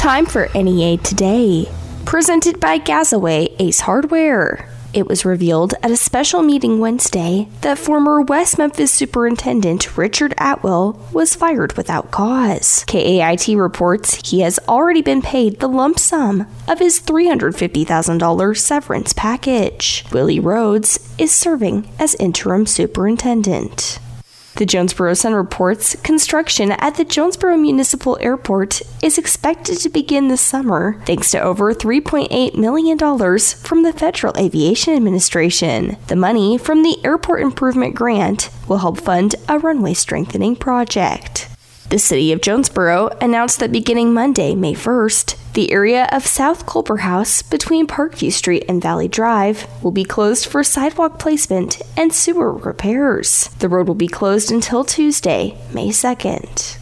Time 0.00 0.24
for 0.24 0.48
NEA 0.54 0.96
Today, 0.96 1.70
presented 2.06 2.58
by 2.58 2.78
Gazaway 2.78 3.54
Ace 3.58 3.80
Hardware. 3.80 4.66
It 4.94 5.06
was 5.06 5.26
revealed 5.26 5.74
at 5.82 5.90
a 5.90 5.96
special 5.96 6.40
meeting 6.40 6.78
Wednesday 6.78 7.48
that 7.60 7.76
former 7.76 8.22
West 8.22 8.56
Memphis 8.56 8.90
Superintendent 8.90 9.98
Richard 9.98 10.32
Atwell 10.38 10.98
was 11.12 11.34
fired 11.34 11.74
without 11.76 12.10
cause. 12.10 12.82
KAIT 12.86 13.48
reports 13.58 14.14
he 14.26 14.40
has 14.40 14.58
already 14.66 15.02
been 15.02 15.20
paid 15.20 15.60
the 15.60 15.68
lump 15.68 15.98
sum 15.98 16.46
of 16.66 16.78
his 16.78 16.98
$350,000 16.98 18.56
severance 18.56 19.12
package. 19.12 20.06
Willie 20.10 20.40
Rhodes 20.40 21.14
is 21.18 21.30
serving 21.30 21.86
as 21.98 22.14
interim 22.14 22.64
superintendent. 22.64 23.98
The 24.60 24.66
Jonesboro 24.66 25.14
Sun 25.14 25.32
reports 25.32 25.96
construction 26.02 26.72
at 26.72 26.96
the 26.96 27.04
Jonesboro 27.06 27.56
Municipal 27.56 28.18
Airport 28.20 28.82
is 29.02 29.16
expected 29.16 29.78
to 29.78 29.88
begin 29.88 30.28
this 30.28 30.42
summer 30.42 31.00
thanks 31.06 31.30
to 31.30 31.40
over 31.40 31.72
$3.8 31.72 32.54
million 32.56 32.98
from 32.98 33.82
the 33.84 33.94
Federal 33.94 34.36
Aviation 34.36 34.92
Administration. 34.92 35.96
The 36.08 36.16
money 36.16 36.58
from 36.58 36.82
the 36.82 37.02
Airport 37.02 37.40
Improvement 37.40 37.94
Grant 37.94 38.50
will 38.68 38.76
help 38.76 39.00
fund 39.00 39.34
a 39.48 39.58
runway 39.58 39.94
strengthening 39.94 40.56
project. 40.56 41.49
The 41.90 41.98
city 41.98 42.30
of 42.30 42.40
Jonesboro 42.40 43.08
announced 43.20 43.58
that 43.58 43.72
beginning 43.72 44.14
Monday, 44.14 44.54
May 44.54 44.74
1st, 44.74 45.52
the 45.54 45.72
area 45.72 46.08
of 46.12 46.24
South 46.24 46.64
Culberhouse 46.64 47.42
between 47.42 47.88
Parkview 47.88 48.30
Street 48.30 48.64
and 48.68 48.80
Valley 48.80 49.08
Drive 49.08 49.66
will 49.82 49.90
be 49.90 50.04
closed 50.04 50.46
for 50.46 50.62
sidewalk 50.62 51.18
placement 51.18 51.82
and 51.96 52.12
sewer 52.12 52.52
repairs. 52.52 53.48
The 53.58 53.68
road 53.68 53.88
will 53.88 53.96
be 53.96 54.06
closed 54.06 54.52
until 54.52 54.84
Tuesday, 54.84 55.58
May 55.74 55.88
2nd. 55.88 56.79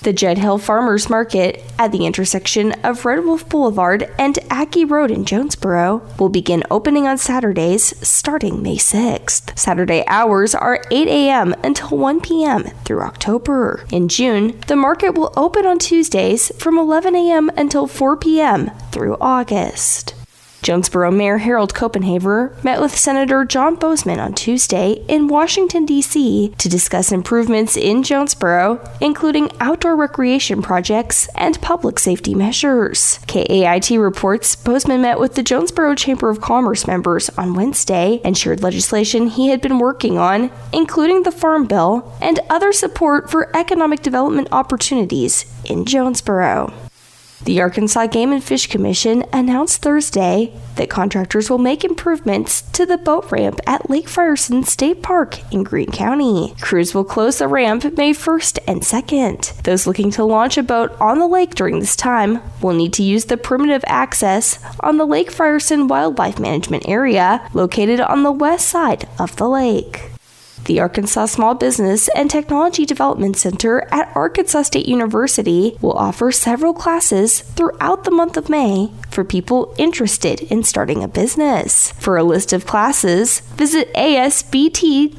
The 0.00 0.12
Jed 0.12 0.38
Hill 0.38 0.58
Farmers 0.58 1.10
Market 1.10 1.64
at 1.76 1.90
the 1.90 2.06
intersection 2.06 2.72
of 2.84 3.04
Red 3.04 3.24
Wolf 3.24 3.48
Boulevard 3.48 4.08
and 4.16 4.38
Aggie 4.48 4.84
Road 4.84 5.10
in 5.10 5.24
Jonesboro 5.24 6.02
will 6.20 6.28
begin 6.28 6.62
opening 6.70 7.08
on 7.08 7.18
Saturdays 7.18 7.94
starting 8.06 8.62
May 8.62 8.76
6th. 8.76 9.58
Saturday 9.58 10.04
hours 10.06 10.54
are 10.54 10.84
8 10.92 11.08
a.m. 11.08 11.52
until 11.64 11.98
1 11.98 12.20
p.m. 12.20 12.64
through 12.84 13.02
October. 13.02 13.84
In 13.90 14.08
June, 14.08 14.60
the 14.68 14.76
market 14.76 15.14
will 15.16 15.32
open 15.36 15.66
on 15.66 15.80
Tuesdays 15.80 16.52
from 16.60 16.78
11 16.78 17.16
a.m. 17.16 17.50
until 17.56 17.88
4 17.88 18.16
p.m. 18.18 18.70
through 18.92 19.16
August. 19.20 20.14
Jonesboro 20.62 21.10
Mayor 21.10 21.38
Harold 21.38 21.72
Copenhaver 21.72 22.62
met 22.64 22.80
with 22.80 22.96
Senator 22.96 23.44
John 23.44 23.76
Boozman 23.76 24.18
on 24.18 24.34
Tuesday 24.34 25.04
in 25.08 25.28
Washington, 25.28 25.86
D.C. 25.86 26.52
to 26.58 26.68
discuss 26.68 27.12
improvements 27.12 27.76
in 27.76 28.02
Jonesboro, 28.02 28.80
including 29.00 29.50
outdoor 29.60 29.96
recreation 29.96 30.60
projects 30.60 31.28
and 31.36 31.60
public 31.62 31.98
safety 31.98 32.34
measures. 32.34 33.20
KAIT 33.26 33.90
reports 34.00 34.56
Boozman 34.56 35.00
met 35.00 35.20
with 35.20 35.34
the 35.34 35.42
Jonesboro 35.42 35.94
Chamber 35.94 36.28
of 36.28 36.40
Commerce 36.40 36.86
members 36.86 37.30
on 37.30 37.54
Wednesday 37.54 38.20
and 38.24 38.36
shared 38.36 38.62
legislation 38.62 39.28
he 39.28 39.48
had 39.48 39.60
been 39.60 39.78
working 39.78 40.18
on, 40.18 40.50
including 40.72 41.22
the 41.22 41.32
Farm 41.32 41.66
Bill 41.66 42.12
and 42.20 42.40
other 42.50 42.72
support 42.72 43.30
for 43.30 43.56
economic 43.56 44.02
development 44.02 44.48
opportunities 44.50 45.46
in 45.64 45.84
Jonesboro. 45.84 46.87
The 47.44 47.60
Arkansas 47.60 48.06
Game 48.08 48.32
and 48.32 48.42
Fish 48.42 48.66
Commission 48.66 49.24
announced 49.32 49.80
Thursday 49.80 50.52
that 50.74 50.90
contractors 50.90 51.48
will 51.48 51.58
make 51.58 51.84
improvements 51.84 52.62
to 52.72 52.84
the 52.84 52.98
boat 52.98 53.30
ramp 53.30 53.60
at 53.66 53.88
Lake 53.88 54.06
Frierson 54.06 54.66
State 54.66 55.02
Park 55.02 55.40
in 55.52 55.62
Greene 55.62 55.92
County. 55.92 56.54
Crews 56.60 56.94
will 56.94 57.04
close 57.04 57.38
the 57.38 57.46
ramp 57.46 57.84
May 57.96 58.12
1st 58.12 58.58
and 58.66 58.82
2nd. 58.82 59.62
Those 59.62 59.86
looking 59.86 60.10
to 60.12 60.24
launch 60.24 60.58
a 60.58 60.62
boat 60.64 60.94
on 61.00 61.20
the 61.20 61.28
lake 61.28 61.54
during 61.54 61.78
this 61.78 61.96
time 61.96 62.40
will 62.60 62.74
need 62.74 62.92
to 62.94 63.04
use 63.04 63.26
the 63.26 63.36
primitive 63.36 63.84
access 63.86 64.58
on 64.80 64.98
the 64.98 65.06
Lake 65.06 65.30
Frierson 65.30 65.88
Wildlife 65.88 66.40
Management 66.40 66.88
Area 66.88 67.48
located 67.54 68.00
on 68.00 68.24
the 68.24 68.32
west 68.32 68.68
side 68.68 69.08
of 69.18 69.36
the 69.36 69.48
lake. 69.48 70.10
The 70.68 70.80
Arkansas 70.80 71.26
Small 71.26 71.54
Business 71.54 72.08
and 72.08 72.30
Technology 72.30 72.84
Development 72.84 73.34
Center 73.34 73.88
at 73.90 74.14
Arkansas 74.14 74.64
State 74.64 74.86
University 74.86 75.78
will 75.80 75.94
offer 75.94 76.30
several 76.30 76.74
classes 76.74 77.40
throughout 77.40 78.04
the 78.04 78.10
month 78.10 78.36
of 78.36 78.50
May 78.50 78.92
for 79.10 79.24
people 79.24 79.74
interested 79.78 80.42
in 80.42 80.62
starting 80.62 81.02
a 81.02 81.08
business. 81.08 81.92
For 81.92 82.18
a 82.18 82.22
list 82.22 82.52
of 82.52 82.66
classes, 82.66 83.40
visit 83.56 83.90
asbtdc.org. 83.94 85.16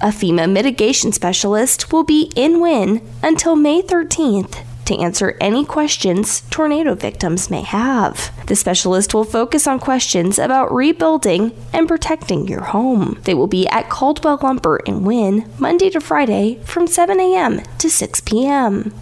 A 0.00 0.08
FEMA 0.08 0.52
mitigation 0.52 1.12
specialist 1.12 1.90
will 1.90 2.04
be 2.04 2.30
in 2.36 2.60
Wynne 2.60 3.00
until 3.22 3.56
May 3.56 3.80
13th 3.80 4.62
to 4.88 4.98
answer 4.98 5.36
any 5.40 5.64
questions 5.64 6.42
tornado 6.50 6.94
victims 6.94 7.50
may 7.50 7.62
have. 7.62 8.32
The 8.46 8.56
specialist 8.56 9.14
will 9.14 9.24
focus 9.24 9.66
on 9.66 9.78
questions 9.78 10.38
about 10.38 10.74
rebuilding 10.74 11.52
and 11.72 11.86
protecting 11.86 12.48
your 12.48 12.62
home. 12.62 13.18
They 13.24 13.34
will 13.34 13.46
be 13.46 13.68
at 13.68 13.88
Caldwell 13.88 14.40
Lumber 14.42 14.78
in 14.78 15.04
Wynne 15.04 15.50
Monday 15.58 15.90
to 15.90 16.00
Friday 16.00 16.60
from 16.64 16.86
7 16.86 17.20
a.m. 17.20 17.62
to 17.78 17.88
6 17.88 18.20
p.m. 18.22 18.92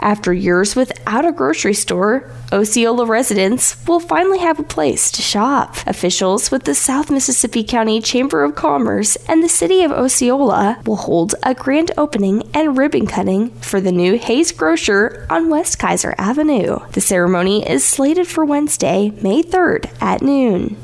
After 0.00 0.32
years 0.32 0.76
without 0.76 1.24
a 1.24 1.32
grocery 1.32 1.74
store, 1.74 2.30
Osceola 2.52 3.04
residents 3.04 3.76
will 3.86 4.00
finally 4.00 4.38
have 4.38 4.58
a 4.58 4.62
place 4.62 5.10
to 5.12 5.22
shop. 5.22 5.76
Officials 5.86 6.50
with 6.50 6.64
the 6.64 6.74
South 6.74 7.10
Mississippi 7.10 7.64
County 7.64 8.00
Chamber 8.00 8.44
of 8.44 8.54
Commerce 8.54 9.16
and 9.28 9.42
the 9.42 9.48
City 9.48 9.82
of 9.82 9.90
Osceola 9.92 10.80
will 10.86 10.96
hold 10.96 11.34
a 11.42 11.54
grand 11.54 11.90
opening 11.96 12.42
and 12.54 12.78
ribbon 12.78 13.06
cutting 13.06 13.50
for 13.60 13.80
the 13.80 13.92
new 13.92 14.18
Hayes 14.18 14.52
Grocer 14.52 15.26
on 15.28 15.50
West 15.50 15.78
Keiser 15.78 16.14
Avenue. 16.16 16.78
The 16.92 17.00
ceremony 17.00 17.68
is 17.68 17.84
slated 17.84 18.26
for 18.26 18.44
Wednesday, 18.44 19.10
May 19.22 19.42
3rd 19.42 19.90
at 20.00 20.22
noon. 20.22 20.76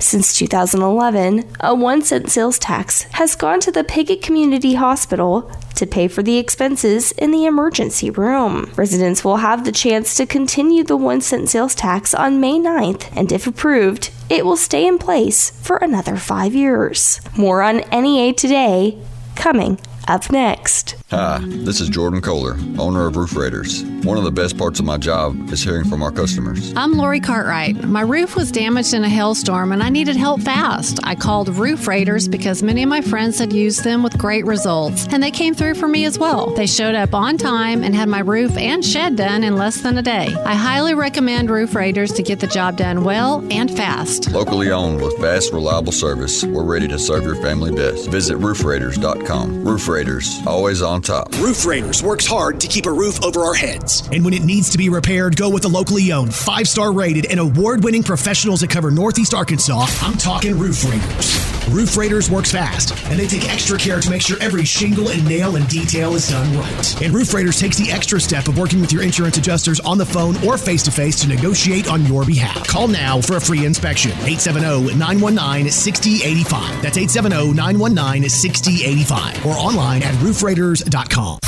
Since 0.00 0.38
2011, 0.38 1.56
a 1.60 1.74
one 1.74 2.00
cent 2.00 2.30
sales 2.30 2.58
tax 2.58 3.02
has 3.12 3.36
gone 3.36 3.60
to 3.60 3.70
the 3.70 3.84
Piggott 3.84 4.22
Community 4.22 4.72
Hospital 4.74 5.52
to 5.74 5.86
pay 5.86 6.08
for 6.08 6.22
the 6.22 6.38
expenses 6.38 7.12
in 7.12 7.32
the 7.32 7.44
emergency 7.44 8.08
room. 8.08 8.72
Residents 8.76 9.22
will 9.24 9.36
have 9.36 9.64
the 9.64 9.72
chance 9.72 10.14
to 10.14 10.24
continue 10.24 10.84
the 10.84 10.96
one 10.96 11.20
cent 11.20 11.50
sales 11.50 11.74
tax 11.74 12.14
on 12.14 12.40
May 12.40 12.54
9th, 12.58 13.14
and 13.14 13.30
if 13.30 13.46
approved, 13.46 14.10
it 14.30 14.46
will 14.46 14.56
stay 14.56 14.86
in 14.86 14.96
place 14.96 15.50
for 15.50 15.76
another 15.76 16.16
five 16.16 16.54
years. 16.54 17.20
More 17.36 17.60
on 17.60 17.84
NEA 17.92 18.32
today, 18.32 18.96
coming 19.36 19.78
up 20.08 20.30
next. 20.30 20.96
Hi, 21.10 21.40
this 21.42 21.80
is 21.80 21.88
Jordan 21.88 22.20
Kohler, 22.20 22.56
owner 22.78 23.06
of 23.06 23.16
Roof 23.16 23.34
Raiders. 23.36 23.82
One 24.04 24.16
of 24.16 24.24
the 24.24 24.30
best 24.30 24.56
parts 24.56 24.78
of 24.78 24.84
my 24.86 24.96
job 24.96 25.50
is 25.52 25.62
hearing 25.62 25.84
from 25.88 26.02
our 26.02 26.10
customers. 26.10 26.72
I'm 26.76 26.92
Lori 26.92 27.20
Cartwright. 27.20 27.84
My 27.84 28.00
roof 28.02 28.36
was 28.36 28.50
damaged 28.50 28.94
in 28.94 29.04
a 29.04 29.08
hailstorm 29.08 29.72
and 29.72 29.82
I 29.82 29.88
needed 29.88 30.16
help 30.16 30.40
fast. 30.40 31.00
I 31.04 31.14
called 31.14 31.48
Roof 31.48 31.86
Raiders 31.86 32.28
because 32.28 32.62
many 32.62 32.82
of 32.82 32.88
my 32.88 33.00
friends 33.00 33.38
had 33.38 33.52
used 33.52 33.84
them 33.84 34.02
with 34.02 34.16
great 34.18 34.46
results, 34.46 35.06
and 35.10 35.22
they 35.22 35.30
came 35.30 35.54
through 35.54 35.74
for 35.74 35.88
me 35.88 36.04
as 36.04 36.18
well. 36.18 36.50
They 36.50 36.66
showed 36.66 36.94
up 36.94 37.14
on 37.14 37.36
time 37.36 37.82
and 37.82 37.94
had 37.94 38.08
my 38.08 38.20
roof 38.20 38.56
and 38.56 38.84
shed 38.84 39.16
done 39.16 39.44
in 39.44 39.56
less 39.56 39.80
than 39.80 39.98
a 39.98 40.02
day. 40.02 40.34
I 40.46 40.54
highly 40.54 40.94
recommend 40.94 41.50
Roof 41.50 41.74
Raiders 41.74 42.12
to 42.12 42.22
get 42.22 42.40
the 42.40 42.46
job 42.46 42.76
done 42.76 43.04
well 43.04 43.46
and 43.50 43.70
fast. 43.70 44.30
Locally 44.30 44.70
owned 44.70 45.02
with 45.02 45.16
fast, 45.18 45.52
reliable 45.52 45.92
service, 45.92 46.44
we're 46.44 46.64
ready 46.64 46.88
to 46.88 46.98
serve 46.98 47.24
your 47.24 47.36
family 47.36 47.72
best. 47.72 48.08
Visit 48.10 48.38
roofraiders.com. 48.38 49.64
Roof 49.64 49.88
Raiders, 49.88 49.99
always 50.46 50.82
on 50.82 51.02
top. 51.02 51.32
Roof 51.38 51.66
Raiders 51.66 52.02
works 52.02 52.26
hard 52.26 52.60
to 52.60 52.68
keep 52.68 52.86
a 52.86 52.92
roof 52.92 53.22
over 53.24 53.40
our 53.40 53.54
heads. 53.54 54.08
And 54.12 54.24
when 54.24 54.34
it 54.34 54.42
needs 54.42 54.70
to 54.70 54.78
be 54.78 54.88
repaired, 54.88 55.36
go 55.36 55.50
with 55.50 55.62
the 55.62 55.68
locally 55.68 56.12
owned, 56.12 56.34
five 56.34 56.68
star 56.68 56.92
rated, 56.92 57.26
and 57.26 57.40
award 57.40 57.84
winning 57.84 58.02
professionals 58.02 58.60
that 58.60 58.70
cover 58.70 58.90
Northeast 58.90 59.34
Arkansas. 59.34 59.86
I'm 60.00 60.16
talking 60.16 60.58
Roof 60.58 60.84
Raiders. 60.84 61.49
Roof 61.68 61.96
Raiders 61.96 62.30
works 62.30 62.50
fast, 62.50 62.92
and 63.10 63.18
they 63.18 63.26
take 63.26 63.48
extra 63.52 63.78
care 63.78 64.00
to 64.00 64.10
make 64.10 64.22
sure 64.22 64.36
every 64.40 64.64
shingle 64.64 65.08
and 65.08 65.24
nail 65.28 65.56
and 65.56 65.68
detail 65.68 66.14
is 66.14 66.28
done 66.28 66.56
right. 66.56 67.02
And 67.02 67.12
Roof 67.14 67.32
Raiders 67.34 67.58
takes 67.60 67.76
the 67.76 67.90
extra 67.92 68.20
step 68.20 68.48
of 68.48 68.58
working 68.58 68.80
with 68.80 68.92
your 68.92 69.02
insurance 69.02 69.36
adjusters 69.36 69.80
on 69.80 69.98
the 69.98 70.06
phone 70.06 70.36
or 70.46 70.56
face 70.58 70.82
to 70.84 70.90
face 70.90 71.20
to 71.22 71.28
negotiate 71.28 71.88
on 71.88 72.04
your 72.06 72.24
behalf. 72.24 72.66
Call 72.66 72.88
now 72.88 73.20
for 73.20 73.36
a 73.36 73.40
free 73.40 73.64
inspection. 73.66 74.12
870 74.12 74.94
919 74.96 75.70
6085. 75.70 76.82
That's 76.82 76.96
870 76.96 77.52
919 77.54 78.28
6085. 78.28 79.46
Or 79.46 79.54
online 79.54 80.02
at 80.02 80.14
roofraiders.com. 80.14 81.38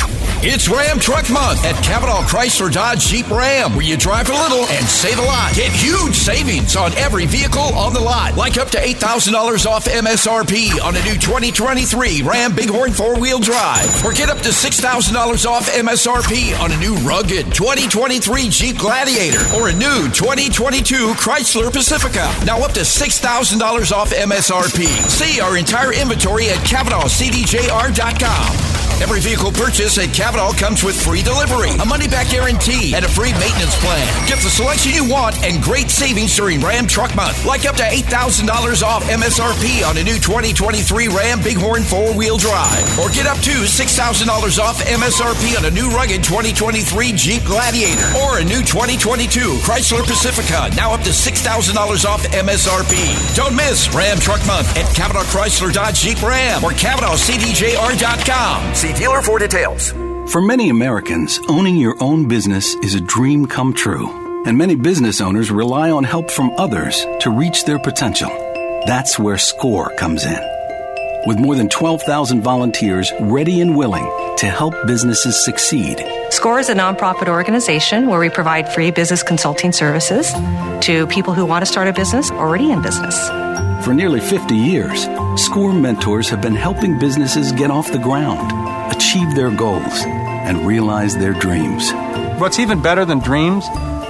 It's 0.45 0.69
Ram 0.69 0.99
Truck 0.99 1.31
Month 1.31 1.65
at 1.65 1.77
Cavenaugh 1.85 2.27
Chrysler 2.27 2.73
Dodge 2.73 3.07
Jeep 3.07 3.31
Ram, 3.31 3.77
where 3.77 3.85
you 3.85 3.97
drive 3.97 4.29
a 4.29 4.33
little 4.33 4.67
and 4.67 4.85
save 4.87 5.21
a 5.21 5.23
lot. 5.23 5.55
Get 5.55 5.71
huge 5.71 6.15
savings 6.15 6.75
on 6.75 6.93
every 6.95 7.27
vehicle 7.27 7.63
on 7.79 7.95
the 7.95 8.01
lot, 8.01 8.37
like 8.37 8.59
up 8.59 8.69
to 8.71 8.79
$8,000 8.79 9.67
off 9.67 9.87
MSRP 10.13 10.77
on 10.85 10.95
a 10.95 11.03
new 11.05 11.15
2023 11.15 12.21
Ram 12.21 12.55
Bighorn 12.55 12.93
four 12.93 13.19
wheel 13.19 13.39
drive, 13.39 14.05
or 14.05 14.13
get 14.13 14.29
up 14.29 14.37
to 14.43 14.51
$6,000 14.51 15.47
off 15.47 15.71
MSRP 15.71 16.55
on 16.61 16.71
a 16.71 16.77
new 16.77 16.97
rugged 16.97 17.47
2023 17.55 18.51
Jeep 18.51 18.77
Gladiator 18.77 19.41
or 19.57 19.71
a 19.71 19.73
new 19.73 20.11
2022 20.13 21.15
Chrysler 21.15 21.73
Pacifica. 21.73 22.31
Now 22.45 22.61
up 22.61 22.73
to 22.73 22.81
$6,000 22.81 23.93
off 23.93 24.11
MSRP. 24.11 24.85
See 25.09 25.41
our 25.41 25.57
entire 25.57 25.95
inventory 25.95 26.51
at 26.51 26.59
CavenaughCDJR.com. 26.59 28.72
Every 29.01 29.21
vehicle 29.21 29.53
purchase 29.53 29.99
at 29.99 30.09
Cavenaugh 30.11 30.59
comes 30.59 30.85
with 30.85 31.01
free 31.01 31.23
delivery, 31.23 31.71
a 31.81 31.85
money 31.85 32.09
back 32.09 32.31
guarantee, 32.31 32.95
and 32.95 33.05
a 33.05 33.09
free 33.09 33.33
maintenance 33.33 33.75
plan. 33.81 34.07
Get 34.29 34.39
the 34.39 34.51
selection 34.51 34.93
you 34.93 35.09
want 35.09 35.43
and 35.43 35.63
great 35.63 35.91
savings 35.91 36.35
during 36.37 36.61
Ram 36.61 36.87
Truck 36.87 37.15
Month, 37.15 37.45
like 37.45 37.65
up 37.67 37.77
to 37.77 37.83
$8,000 37.83 38.83
off 38.83 39.05
MSRP 39.05 39.89
on 39.89 39.97
a 39.97 40.05
new 40.05 40.19
2023 40.19 41.09
Ram 41.09 41.41
Bighorn 41.41 41.83
four 41.83 42.13
wheel 42.15 42.37
drive, 42.37 42.99
or 42.99 43.09
get 43.11 43.27
up 43.27 43.39
to 43.39 43.65
$6,000 43.65 44.59
off 44.59 44.81
MSRP 44.85 45.57
on 45.59 45.65
a 45.65 45.71
new 45.71 45.89
rugged 45.91 46.23
2023 46.23 47.13
Jeep 47.13 47.45
Gladiator, 47.45 48.07
or 48.23 48.39
a 48.39 48.45
new 48.45 48.63
2022 48.63 49.59
Chrysler 49.63 50.05
Pacifica, 50.07 50.71
now 50.77 50.93
up 50.93 51.01
to 51.03 51.11
$6,000 51.11 52.05
off 52.05 52.23
MSRP. 52.33 53.37
Don't 53.37 53.55
miss 53.57 53.93
Ram 53.95 54.19
Truck 54.19 54.45
Month 54.47 54.77
at 54.77 54.87
Cavenaugh 54.95 55.25
Chrysler 55.31 55.73
Dodge 55.73 56.01
Jeep 56.01 56.23
Ram 56.23 56.63
or 56.65 56.71
CavenaughCDJR.com. 56.71 58.75
See 58.75 58.92
dealer 58.93 59.23
for 59.23 59.39
details. 59.39 59.93
For 60.33 60.41
many 60.41 60.71
Americans, 60.71 61.39
owning 61.49 61.77
your 61.77 61.97
own 62.01 62.29
business 62.29 62.75
is 62.77 62.95
a 62.95 63.01
dream 63.01 63.47
come 63.47 63.75
true. 63.75 64.45
And 64.47 64.57
many 64.57 64.75
business 64.75 65.21
owners 65.21 65.51
rely 65.51 65.91
on 65.91 66.05
help 66.05 66.31
from 66.31 66.53
others 66.59 67.07
to 67.21 67.31
reach 67.31 67.65
their 67.65 67.79
potential. 67.79 68.31
That's 68.87 69.19
where 69.19 69.39
SCORE 69.39 69.95
comes 69.97 70.25
in. 70.25 70.41
With 71.27 71.39
more 71.39 71.55
than 71.55 71.69
12,000 71.69 72.43
volunteers 72.43 73.13
ready 73.21 73.61
and 73.61 73.77
willing 73.77 74.05
to 74.39 74.47
help 74.47 74.75
businesses 74.87 75.45
succeed. 75.45 76.05
SCORE 76.31 76.59
is 76.59 76.69
a 76.69 76.75
nonprofit 76.75 77.29
organization 77.29 78.09
where 78.09 78.19
we 78.19 78.29
provide 78.29 78.69
free 78.73 78.91
business 78.91 79.23
consulting 79.23 79.71
services 79.71 80.33
to 80.81 81.07
people 81.07 81.35
who 81.35 81.47
want 81.47 81.65
to 81.65 81.71
start 81.71 81.87
a 81.87 81.93
business 81.93 82.31
already 82.33 82.73
in 82.73 82.83
business. 82.83 83.17
For 83.85 83.95
nearly 83.95 84.21
50 84.21 84.57
years, 84.57 85.07
SCORE 85.37 85.73
mentors 85.73 86.29
have 86.31 86.41
been 86.41 86.57
helping 86.57 86.99
businesses 86.99 87.53
get 87.53 87.71
off 87.71 87.93
the 87.93 87.99
ground, 87.99 88.51
achieve 88.93 89.35
their 89.35 89.51
goals, 89.51 90.05
and 90.47 90.67
realize 90.67 91.17
their 91.17 91.33
dreams. 91.33 91.93
What's 92.39 92.59
even 92.59 92.83
better 92.83 93.05
than 93.05 93.19
dreams 93.19 93.65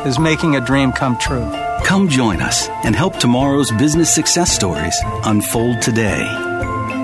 is 0.05 0.19
making 0.19 0.56
a 0.56 0.61
dream 0.61 0.93
come 0.93 1.17
true. 1.19 1.49
Come 1.84 2.08
join 2.08 2.40
us 2.40 2.69
and 2.84 2.94
help 2.94 3.19
tomorrow's 3.19 3.70
business 3.73 4.14
success 4.14 4.52
stories 4.52 4.96
unfold 5.25 5.81
today. 5.82 6.23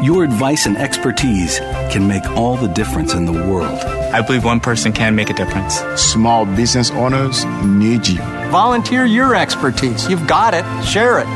Your 0.02 0.24
advice 0.24 0.66
and 0.66 0.76
expertise 0.76 1.58
can 1.90 2.06
make 2.06 2.24
all 2.30 2.56
the 2.56 2.68
difference 2.68 3.14
in 3.14 3.24
the 3.24 3.32
world. 3.32 3.80
I 4.14 4.22
believe 4.22 4.44
one 4.44 4.60
person 4.60 4.92
can 4.92 5.14
make 5.14 5.28
a 5.28 5.34
difference. 5.34 5.80
Small 6.00 6.46
business 6.46 6.90
owners 6.92 7.44
need 7.64 8.06
you. 8.06 8.18
Volunteer 8.50 9.04
your 9.04 9.34
expertise. 9.34 10.08
You've 10.08 10.26
got 10.26 10.54
it. 10.54 10.64
Share 10.84 11.18
it. 11.18 11.26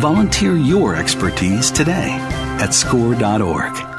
Volunteer 0.00 0.56
your 0.56 0.94
expertise 0.94 1.70
today 1.70 2.10
at 2.60 2.72
score.org. 2.72 3.91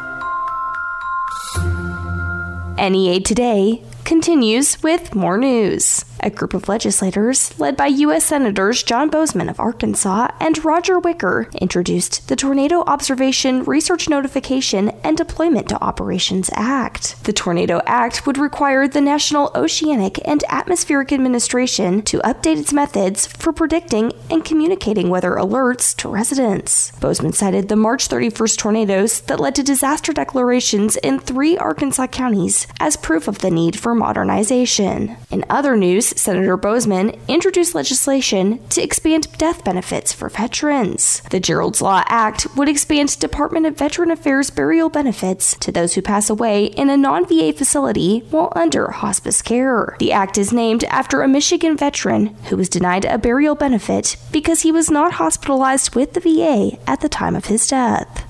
NEA 2.90 3.22
Today 3.22 3.82
continues 4.04 4.84
with 4.84 5.16
more 5.16 5.38
news. 5.38 6.04
A 6.24 6.30
group 6.30 6.54
of 6.54 6.70
legislators, 6.70 7.60
led 7.60 7.76
by 7.76 7.88
U.S. 7.88 8.24
Senators 8.24 8.82
John 8.82 9.12
Boozman 9.12 9.50
of 9.50 9.60
Arkansas 9.60 10.30
and 10.40 10.64
Roger 10.64 10.98
Wicker, 10.98 11.50
introduced 11.60 12.30
the 12.30 12.38
Tornado 12.38 12.82
Observation 12.88 13.66
Research 13.66 14.08
Notification 14.08 14.92
and 15.04 15.18
Deployment 15.18 15.68
to 15.68 15.84
Operations 15.84 16.50
Act. 16.54 17.22
The 17.26 17.34
Tornado 17.34 17.82
Act 17.86 18.26
would 18.26 18.38
require 18.38 18.88
the 18.88 19.02
National 19.02 19.52
Oceanic 19.54 20.18
and 20.24 20.46
Atmospheric 20.48 21.12
Administration 21.12 22.02
to 22.04 22.20
update 22.20 22.58
its 22.58 22.72
methods 22.72 23.28
for 23.28 23.52
predicting 23.52 24.14
and 24.30 24.46
communicating 24.46 25.10
weather 25.10 25.32
alerts 25.32 25.94
to 25.98 26.08
residents. 26.08 26.92
Boozman 27.02 27.36
cited 27.36 27.68
the 27.68 27.76
March 27.76 28.08
31st 28.08 28.58
tornadoes 28.58 29.20
that 29.22 29.42
led 29.42 29.56
to 29.56 29.64
disaster 29.64 30.14
declarations 30.14 30.96
in 30.96 31.20
three 31.20 31.58
Arkansas 31.58 32.08
counties 32.08 32.66
as 32.80 32.96
proof 32.96 33.28
of 33.28 33.40
the 33.40 33.52
need 33.52 33.78
for 33.78 33.94
modernization. 33.94 35.18
In 35.30 35.44
other 35.50 35.76
news, 35.76 36.13
Senator 36.18 36.58
Boozman 36.58 37.20
introduced 37.28 37.76
legislation 37.76 38.66
to 38.70 38.82
expand 38.82 39.28
death 39.38 39.64
benefits 39.64 40.14
for 40.14 40.30
veterans. 40.30 41.22
The 41.32 41.40
Gerald's 41.40 41.82
Law 41.82 42.04
Act 42.08 42.48
would 42.56 42.70
expand 42.70 43.20
Department 43.20 43.66
of 43.66 43.78
Veteran 43.78 44.12
Affairs 44.12 44.50
burial 44.50 44.90
benefits 44.90 45.56
to 45.58 45.72
those 45.72 45.94
who 45.94 46.02
pass 46.02 46.30
away 46.30 46.66
in 46.66 46.90
a 46.90 46.98
non 46.98 47.26
VA 47.26 47.54
facility 47.54 48.20
while 48.30 48.54
under 48.56 48.92
hospice 48.92 49.42
care. 49.42 49.96
The 50.00 50.12
act 50.12 50.38
is 50.38 50.54
named 50.54 50.84
after 50.86 51.22
a 51.22 51.28
Michigan 51.28 51.78
veteran 51.78 52.28
who 52.50 52.58
was 52.58 52.70
denied 52.70 53.06
a 53.06 53.18
burial 53.18 53.56
benefit 53.56 54.16
because 54.32 54.62
he 54.62 54.72
was 54.72 54.92
not 54.92 55.14
hospitalized 55.14 55.96
with 55.96 56.14
the 56.14 56.20
VA 56.20 56.78
at 56.88 57.02
the 57.02 57.10
time 57.10 57.36
of 57.36 57.46
his 57.46 57.68
death. 57.68 58.30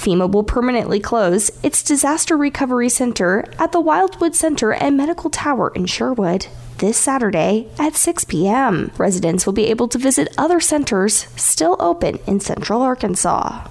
FEMA 0.00 0.32
will 0.32 0.42
permanently 0.42 0.98
close 0.98 1.50
its 1.62 1.82
disaster 1.82 2.34
recovery 2.34 2.88
center 2.88 3.44
at 3.58 3.72
the 3.72 3.80
Wildwood 3.82 4.34
Center 4.34 4.72
and 4.72 4.96
Medical 4.96 5.28
Tower 5.28 5.70
in 5.74 5.84
Sherwood 5.84 6.46
this 6.78 6.96
Saturday 6.96 7.68
at 7.78 7.94
6 7.94 8.24
p.m. 8.24 8.90
Residents 8.96 9.44
will 9.44 9.52
be 9.52 9.66
able 9.66 9.88
to 9.88 9.98
visit 9.98 10.32
other 10.38 10.58
centers 10.58 11.26
still 11.36 11.76
open 11.78 12.18
in 12.26 12.40
central 12.40 12.80
Arkansas. 12.80 13.68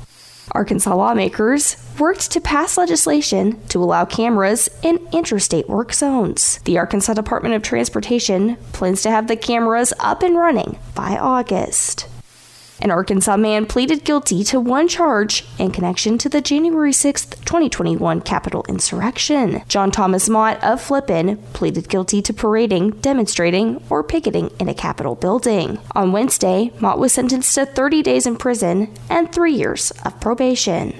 Arkansas 0.51 0.95
lawmakers 0.95 1.77
worked 1.97 2.29
to 2.29 2.39
pass 2.39 2.77
legislation 2.77 3.59
to 3.69 3.83
allow 3.83 4.05
cameras 4.05 4.69
in 4.83 4.99
interstate 5.11 5.67
work 5.67 5.93
zones. 5.93 6.59
The 6.65 6.77
Arkansas 6.77 7.15
Department 7.15 7.55
of 7.55 7.63
Transportation 7.63 8.55
plans 8.71 9.01
to 9.01 9.09
have 9.09 9.27
the 9.27 9.35
cameras 9.35 9.93
up 9.99 10.21
and 10.21 10.35
running 10.35 10.77
by 10.93 11.17
August. 11.17 12.07
An 12.81 12.91
Arkansas 12.91 13.35
man 13.35 13.65
pleaded 13.65 14.05
guilty 14.05 14.43
to 14.45 14.59
one 14.59 14.87
charge 14.87 15.43
in 15.57 15.71
connection 15.71 16.17
to 16.17 16.29
the 16.29 16.39
January 16.39 16.93
6, 16.93 17.25
2021 17.25 18.21
Capitol 18.21 18.63
insurrection. 18.69 19.63
John 19.67 19.91
Thomas 19.91 20.29
Mott 20.29 20.63
of 20.63 20.81
Flippin 20.81 21.37
pleaded 21.53 21.89
guilty 21.89 22.21
to 22.21 22.33
parading, 22.33 22.91
demonstrating, 23.01 23.83
or 23.89 24.01
picketing 24.01 24.49
in 24.59 24.69
a 24.69 24.73
Capitol 24.73 25.15
building. 25.15 25.79
On 25.93 26.13
Wednesday, 26.13 26.71
Mott 26.79 26.99
was 26.99 27.11
sentenced 27.11 27.53
to 27.55 27.65
30 27.65 28.01
days 28.01 28.25
in 28.25 28.37
prison 28.37 28.93
and 29.09 29.31
three 29.31 29.53
years 29.53 29.91
of 30.05 30.19
probation. 30.21 30.93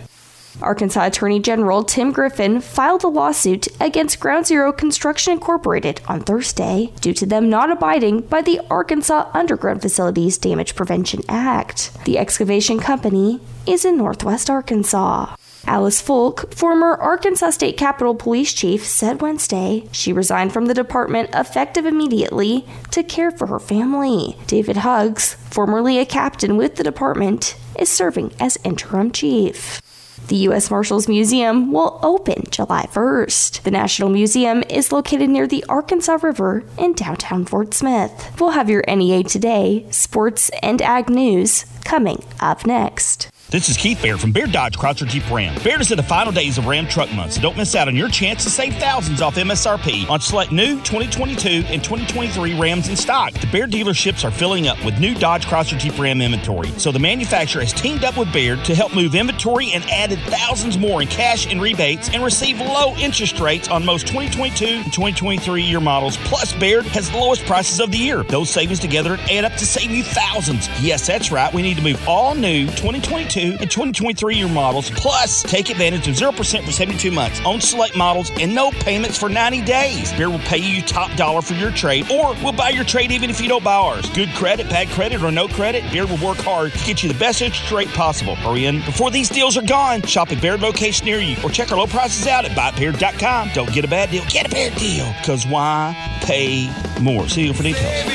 Arkansas 0.62 1.06
Attorney 1.06 1.40
General 1.40 1.84
Tim 1.84 2.12
Griffin 2.12 2.60
filed 2.62 3.04
a 3.04 3.08
lawsuit 3.08 3.68
against 3.80 4.20
Ground 4.20 4.46
Zero 4.46 4.72
Construction 4.72 5.34
Incorporated 5.34 6.02
on 6.08 6.22
Thursday 6.22 6.92
due 7.02 7.14
to 7.14 7.26
them 7.26 7.50
not 7.50 7.72
abiding 7.72 8.22
by 8.22 8.42
the 8.42 8.60
Arkansas 8.70 9.30
Underground 9.34 9.82
Facilities 9.82 10.38
Damage 10.38 10.76
Prevention 10.76 11.22
Act. 11.30 11.92
The 12.06 12.18
excavation 12.18 12.80
company 12.80 13.40
is 13.66 13.86
in 13.86 13.98
northwest 13.98 14.50
Arkansas. 14.50 15.36
Alice 15.66 16.02
Folk, 16.02 16.54
former 16.54 16.96
Arkansas 16.96 17.52
State 17.52 17.78
Capitol 17.78 18.16
Police 18.16 18.54
Chief, 18.54 18.86
said 18.86 19.22
Wednesday 19.22 19.88
she 19.92 20.14
resigned 20.14 20.52
from 20.52 20.66
the 20.66 20.74
department 20.74 21.30
effective 21.34 21.86
immediately 21.86 22.66
to 22.92 23.04
care 23.04 23.30
for 23.30 23.48
her 23.48 23.60
family. 23.60 24.38
David 24.48 24.78
Huggs, 24.78 25.36
formerly 25.52 26.00
a 26.00 26.06
captain 26.06 26.58
with 26.58 26.76
the 26.76 26.84
department, 26.84 27.56
is 27.78 27.90
serving 27.90 28.34
as 28.40 28.58
interim 28.64 29.12
chief. 29.12 29.82
The 30.30 30.36
U.S. 30.50 30.70
Marshals 30.70 31.08
Museum 31.08 31.72
will 31.72 32.00
open 32.04 32.44
July 32.52 32.88
1st. 32.94 33.64
The 33.64 33.72
National 33.72 34.10
Museum 34.10 34.64
is 34.70 34.92
located 34.92 35.28
near 35.28 35.48
the 35.48 35.66
Arkansas 35.68 36.20
River 36.22 36.64
in 36.78 36.94
downtown 36.94 37.46
Fort 37.46 37.74
Smith. 37.74 38.32
We'll 38.40 38.52
have 38.52 38.70
your 38.70 38.84
NEA 38.88 39.24
Today, 39.24 39.88
sports, 39.90 40.52
and 40.62 40.84
ag 40.84 41.10
news 41.10 41.66
coming 41.84 42.24
up 42.40 42.68
next. 42.68 43.32
This 43.52 43.68
is 43.68 43.78
Keith 43.78 44.00
Baird 44.00 44.20
from 44.22 44.32
Baird 44.32 44.52
Dodge 44.52 44.78
Chrysler 44.78 45.08
Jeep 45.08 45.28
Ram. 45.32 45.60
Baird 45.64 45.82
is 45.82 45.90
in 45.90 45.98
the 45.98 46.04
final 46.04 46.32
days 46.32 46.60
of 46.60 46.68
Ram 46.68 46.88
Truck 46.88 47.12
Month, 47.14 47.34
so 47.34 47.42
don't 47.42 47.58
miss 47.58 47.74
out 47.74 47.88
on 47.88 47.96
your 47.96 48.08
chance 48.08 48.44
to 48.44 48.50
save 48.52 48.76
thousands 48.76 49.24
off 49.24 49.38
MSRP 49.38 50.08
on 50.08 50.22
select 50.22 50.52
new 50.52 50.76
2022 50.82 51.66
and 51.66 51.84
2023 51.84 52.60
Rams 52.60 52.90
in 52.90 52.96
stock. 52.96 53.34
The 53.34 53.48
Baird 53.48 53.72
dealerships 53.72 54.24
are 54.24 54.30
filling 54.30 54.68
up 54.68 54.78
with 54.86 55.00
new 55.00 55.16
Dodge 55.16 55.48
Chrysler 55.48 55.80
Jeep 55.80 55.98
Ram 55.98 56.22
inventory, 56.22 56.70
so 56.78 56.92
the 56.92 57.00
manufacturer 57.00 57.62
has 57.62 57.74
teamed 57.74 58.04
up 58.04 58.18
with 58.18 58.32
Baird 58.32 58.64
to 58.66 58.76
help 58.76 58.94
move 58.94 59.16
inventory 59.16 59.72
and 59.72 59.84
added 59.86 60.20
thousands 60.28 60.78
more 60.78 61.02
in 61.02 61.08
cash 61.08 61.48
and 61.52 61.60
rebates 61.60 62.08
and 62.14 62.24
receive 62.24 62.60
low 62.60 62.94
interest 62.98 63.40
rates 63.40 63.68
on 63.68 63.84
most 63.84 64.06
2022 64.06 64.64
and 64.64 64.94
2023 64.94 65.64
year 65.64 65.80
models. 65.80 66.18
Plus, 66.18 66.54
Baird 66.54 66.86
has 66.86 67.10
the 67.10 67.18
lowest 67.18 67.44
prices 67.48 67.80
of 67.80 67.90
the 67.90 67.98
year. 67.98 68.22
Those 68.22 68.52
savings 68.52 68.80
together 68.80 69.18
add 69.32 69.44
up 69.44 69.54
to 69.54 69.66
save 69.66 69.90
you 69.90 70.04
thousands. 70.04 70.70
Yes, 70.80 71.08
that's 71.08 71.32
right. 71.32 71.52
We 71.52 71.64
need 71.64 71.78
to 71.78 71.84
move 71.84 72.08
all 72.08 72.36
new 72.36 72.68
2022 72.68 73.39
2022 73.60 73.62
and 73.62 73.72
2023 73.72 74.36
year 74.36 74.48
models. 74.48 74.90
Plus, 74.92 75.44
take 75.44 75.70
advantage 75.70 76.08
of 76.08 76.16
0% 76.16 76.36
for 76.66 76.72
72 76.72 77.12
months 77.12 77.40
on 77.46 77.62
select 77.62 77.96
models 77.96 78.32
and 78.40 78.54
no 78.54 78.72
payments 78.72 79.18
for 79.18 79.30
90 79.30 79.62
days. 79.62 80.12
Baird 80.14 80.30
will 80.30 80.40
pay 80.40 80.58
you 80.58 80.82
top 80.82 81.12
dollar 81.16 81.42
for 81.42 81.54
your 81.54 81.72
trade, 81.72 82.10
or 82.12 82.36
we'll 82.44 82.54
buy 82.54 82.70
your 82.70 82.84
trade 82.84 83.12
even 83.12 83.30
if 83.30 83.40
you 83.40 83.48
don't 83.48 83.64
buy 83.64 83.76
ours. 83.76 84.10
Good 84.12 84.30
credit, 84.30 84.70
bad 84.70 84.88
credit, 84.90 85.24
or 85.24 85.32
no 85.32 85.48
credit, 85.48 85.84
Baird 85.92 86.10
will 86.10 86.26
work 86.26 86.38
hard 86.38 86.74
to 86.74 86.86
get 86.86 87.04
you 87.04 87.12
the 87.12 87.20
best 87.20 87.42
interest 87.42 87.72
rate 87.72 87.90
possible. 87.90 88.36
Hurry 88.36 88.66
in 88.66 88.80
before 88.82 89.12
these 89.12 89.30
deals 89.30 89.58
are 89.58 89.64
gone. 89.66 90.02
Shop 90.04 90.32
at 90.32 90.42
Baird 90.42 90.62
location 90.62 91.06
near 91.06 91.20
you, 91.20 91.38
or 91.44 91.50
check 91.50 91.72
our 91.72 91.78
low 91.78 91.88
prices 91.88 92.28
out 92.28 92.46
at 92.46 92.52
buybaird.com. 92.52 93.52
Don't 93.54 93.72
get 93.72 93.86
a 93.86 93.88
bad 93.88 94.10
deal, 94.12 94.24
get 94.30 94.48
a 94.48 94.50
Baird 94.50 94.76
deal. 94.76 95.14
Because 95.20 95.46
why 95.48 95.96
pay 96.22 96.70
more? 97.02 97.28
See 97.30 97.46
you 97.46 97.54
for 97.54 97.64
details. 97.64 98.06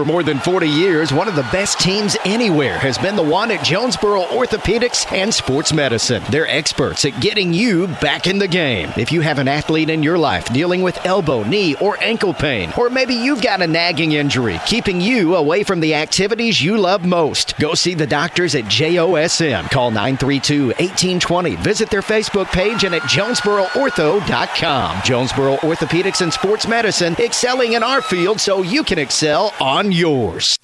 For 0.00 0.06
more 0.06 0.22
than 0.22 0.38
40 0.38 0.66
years, 0.66 1.12
one 1.12 1.28
of 1.28 1.36
the 1.36 1.46
best 1.52 1.78
teams 1.78 2.16
anywhere 2.24 2.78
has 2.78 2.96
been 2.96 3.16
the 3.16 3.22
one 3.22 3.50
at 3.50 3.62
Jonesboro 3.62 4.22
Orthopedics 4.22 5.12
and 5.12 5.34
Sports 5.34 5.74
Medicine. 5.74 6.22
They're 6.30 6.48
experts 6.48 7.04
at 7.04 7.20
getting 7.20 7.52
you 7.52 7.86
back 7.86 8.26
in 8.26 8.38
the 8.38 8.48
game. 8.48 8.90
If 8.96 9.12
you 9.12 9.20
have 9.20 9.38
an 9.38 9.46
athlete 9.46 9.90
in 9.90 10.02
your 10.02 10.16
life 10.16 10.50
dealing 10.54 10.80
with 10.80 11.04
elbow, 11.04 11.42
knee, 11.42 11.74
or 11.82 12.02
ankle 12.02 12.32
pain, 12.32 12.72
or 12.78 12.88
maybe 12.88 13.12
you've 13.12 13.42
got 13.42 13.60
a 13.60 13.66
nagging 13.66 14.12
injury 14.12 14.58
keeping 14.64 15.02
you 15.02 15.36
away 15.36 15.64
from 15.64 15.80
the 15.80 15.94
activities 15.94 16.62
you 16.62 16.78
love 16.78 17.04
most, 17.04 17.58
go 17.58 17.74
see 17.74 17.92
the 17.92 18.06
doctors 18.06 18.54
at 18.54 18.64
JOSM. 18.64 19.70
Call 19.70 19.90
932 19.90 20.68
1820. 20.68 21.56
Visit 21.56 21.90
their 21.90 22.00
Facebook 22.00 22.46
page 22.46 22.84
and 22.84 22.94
at 22.94 23.02
JonesboroOrtho.com. 23.02 25.02
Jonesboro 25.04 25.56
Orthopedics 25.56 26.22
and 26.22 26.32
Sports 26.32 26.66
Medicine, 26.66 27.16
excelling 27.18 27.74
in 27.74 27.82
our 27.82 28.00
field 28.00 28.40
so 28.40 28.62
you 28.62 28.82
can 28.82 28.98
excel 28.98 29.52
on 29.60 29.89
yours. 29.92 30.56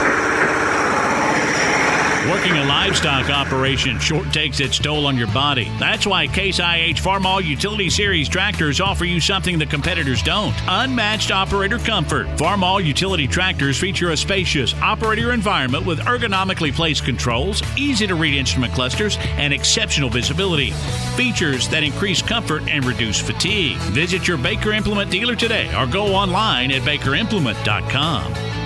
Working 2.31 2.57
a 2.57 2.65
livestock 2.65 3.31
operation 3.31 4.01
short 4.01 4.33
takes 4.33 4.59
its 4.59 4.81
toll 4.81 5.07
on 5.07 5.17
your 5.17 5.29
body. 5.29 5.71
That's 5.79 6.09
why 6.09 6.27
Case 6.27 6.59
IH 6.59 6.95
Farmall 6.95 7.45
Utility 7.45 7.89
Series 7.89 8.29
tractors 8.29 8.81
offer 8.81 9.05
you 9.05 9.21
something 9.21 9.61
the 9.61 9.67
competitors 9.67 10.25
don't 10.25 10.55
unmatched 10.67 11.31
operator 11.31 11.79
comfort. 11.79 12.27
Farmall 12.37 12.85
utility 12.85 13.29
tractors 13.29 13.79
feature 13.79 14.11
a 14.11 14.17
spacious 14.17 14.75
operator 14.75 15.33
environment 15.33 15.87
with 15.87 16.01
ergonomically 16.01 16.73
placed 16.73 17.05
controls, 17.05 17.63
easy 17.77 18.09
to 18.09 18.17
read 18.17 18.35
instrument 18.37 18.73
clusters, 18.73 19.19
and 19.37 19.53
exceptional 19.53 20.11
visibility. 20.11 20.73
Features 21.15 21.69
that 21.69 21.85
increase 21.85 22.23
comfort 22.23 22.63
and 22.69 22.85
reduce 22.85 23.21
fatigue. 23.21 23.77
Visit 23.93 24.27
your 24.27 24.37
Baker 24.37 24.73
Implement 24.73 25.13
dealer 25.13 25.37
today 25.37 25.73
or 25.77 25.87
go 25.87 26.07
online 26.13 26.73
at 26.73 26.83
bakerimplement.com. 26.83 28.66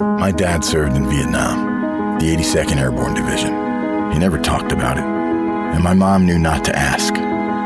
My 0.00 0.30
dad 0.30 0.64
served 0.64 0.96
in 0.96 1.08
Vietnam, 1.10 2.18
the 2.20 2.26
82nd 2.26 2.76
Airborne 2.76 3.14
Division. 3.14 3.50
He 4.12 4.18
never 4.18 4.38
talked 4.38 4.70
about 4.70 4.96
it, 4.96 5.02
and 5.02 5.82
my 5.82 5.92
mom 5.92 6.24
knew 6.24 6.38
not 6.38 6.64
to 6.66 6.76
ask. 6.76 7.16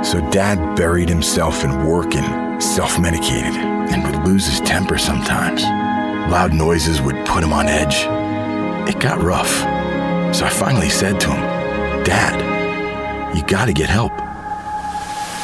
So 0.03 0.27
dad 0.31 0.75
buried 0.75 1.11
himself 1.11 1.63
in 1.63 1.85
work 1.85 2.15
and 2.15 2.63
self 2.63 2.99
medicated 2.99 3.55
and 3.55 4.03
would 4.03 4.27
lose 4.27 4.47
his 4.47 4.61
temper 4.61 4.97
sometimes. 4.97 5.63
Loud 6.33 6.55
noises 6.55 7.03
would 7.03 7.27
put 7.27 7.45
him 7.45 7.53
on 7.53 7.69
edge. 7.69 8.07
It 8.89 8.99
got 8.99 9.23
rough. 9.23 9.53
So 10.35 10.47
I 10.47 10.49
finally 10.49 10.89
said 10.89 11.21
to 11.21 11.31
him, 11.31 12.05
Dad, 12.05 13.37
you 13.37 13.43
gotta 13.45 13.75
get 13.75 13.91
help. 13.91 14.13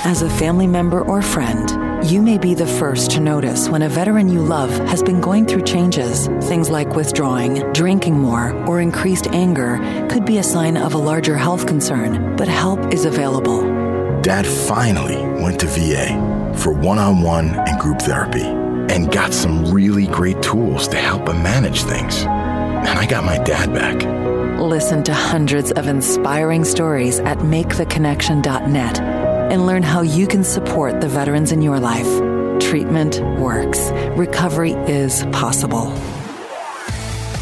As 0.05 0.23
a 0.23 0.31
family 0.31 0.69
member 0.69 1.03
or 1.03 1.21
friend, 1.21 2.09
you 2.09 2.23
may 2.23 2.39
be 2.39 2.55
the 2.55 2.67
first 2.67 3.11
to 3.11 3.21
notice 3.21 3.69
when 3.69 3.83
a 3.83 3.89
veteran 3.89 4.29
you 4.29 4.41
love 4.41 4.71
has 4.89 5.03
been 5.03 5.21
going 5.21 5.45
through 5.45 5.63
changes. 5.63 6.29
Things 6.49 6.71
like 6.71 6.95
withdrawing, 6.95 7.73
drinking 7.73 8.17
more, 8.17 8.53
or 8.67 8.81
increased 8.81 9.27
anger 9.29 9.79
could 10.09 10.25
be 10.25 10.39
a 10.39 10.43
sign 10.43 10.77
of 10.77 10.95
a 10.95 10.99
larger 10.99 11.37
health 11.37 11.67
concern, 11.67 12.37
but 12.37 12.47
help 12.47 12.95
is 12.95 13.07
available. 13.07 13.63
Dad 14.23 14.47
finally 14.47 15.17
went 15.43 15.59
to 15.61 15.67
VA 15.67 16.55
for 16.57 16.73
one 16.73 16.99
on 16.99 17.21
one 17.21 17.49
and 17.49 17.81
group 17.81 18.01
therapy 18.01 18.45
and 18.45 19.11
got 19.11 19.35
some 19.35 19.73
really 19.73 20.07
great 20.07 20.41
tools 20.43 20.87
to 20.89 20.97
help 20.97 21.29
him 21.29 21.43
manage 21.43 21.83
things. 21.83 22.23
And 22.23 22.99
I 22.99 23.05
got 23.05 23.25
my 23.25 23.39
dad 23.39 23.75
back. 23.75 24.01
Listen 24.61 25.03
to 25.05 25.13
hundreds 25.13 25.73
of 25.73 25.89
inspiring 25.89 26.65
stories 26.65 27.19
at 27.21 27.39
maketheconnection.net 27.39 29.18
and 29.51 29.67
learn 29.67 29.83
how 29.83 30.03
you 30.03 30.27
can 30.27 30.45
support 30.45 31.01
the 31.01 31.09
veterans 31.09 31.53
in 31.53 31.63
your 31.63 31.81
life. 31.81 32.09
Treatment 32.61 33.21
works. 33.39 33.91
Recovery 34.17 34.73
is 34.73 35.25
possible. 35.33 35.93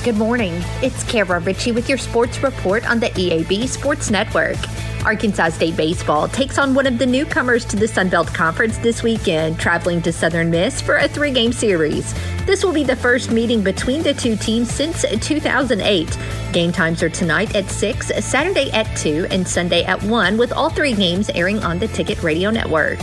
Good 0.05 0.17
morning. 0.17 0.63
It's 0.83 1.03
Kara 1.05 1.41
Ritchie 1.41 1.73
with 1.73 1.89
your 1.89 1.99
sports 1.99 2.43
report 2.43 2.89
on 2.89 3.01
the 3.01 3.09
EAB 3.09 3.67
Sports 3.69 4.11
Network. 4.11 4.57
Arkansas 5.05 5.51
State 5.51 5.77
Baseball 5.77 6.29
takes 6.29 6.59
on 6.59 6.75
one 6.75 6.87
of 6.87 6.99
the 6.99 7.07
newcomers 7.07 7.65
to 7.65 7.77
the 7.77 7.89
Sun 7.89 8.11
Belt 8.11 8.29
Conference 8.33 8.79
this 8.79 9.03
weekend, 9.03 9.59
traveling 9.59 10.03
to 10.03 10.13
Southern 10.13 10.51
Miss 10.51 10.81
for 10.81 10.97
a 10.97 11.09
three 11.09 11.33
game 11.33 11.53
series. 11.53 12.13
This 12.47 12.65
will 12.65 12.73
be 12.73 12.85
the 12.85 12.95
first 12.95 13.33
meeting 13.33 13.61
between 13.61 14.05
the 14.05 14.15
two 14.15 14.37
teams 14.37 14.71
since 14.71 15.05
2008. 15.21 16.17
Game 16.53 16.71
times 16.71 17.03
are 17.03 17.09
tonight 17.09 17.57
at 17.57 17.69
6, 17.69 18.25
Saturday 18.25 18.71
at 18.71 18.97
2, 18.97 19.27
and 19.33 19.47
Sunday 19.47 19.83
at 19.83 20.01
1, 20.05 20.39
with 20.39 20.53
all 20.53 20.71
three 20.71 20.95
games 20.95 21.29
airing 21.31 21.59
on 21.65 21.81
the 21.81 21.89
Ticket 21.89 22.23
Radio 22.23 22.51
Network. 22.51 23.01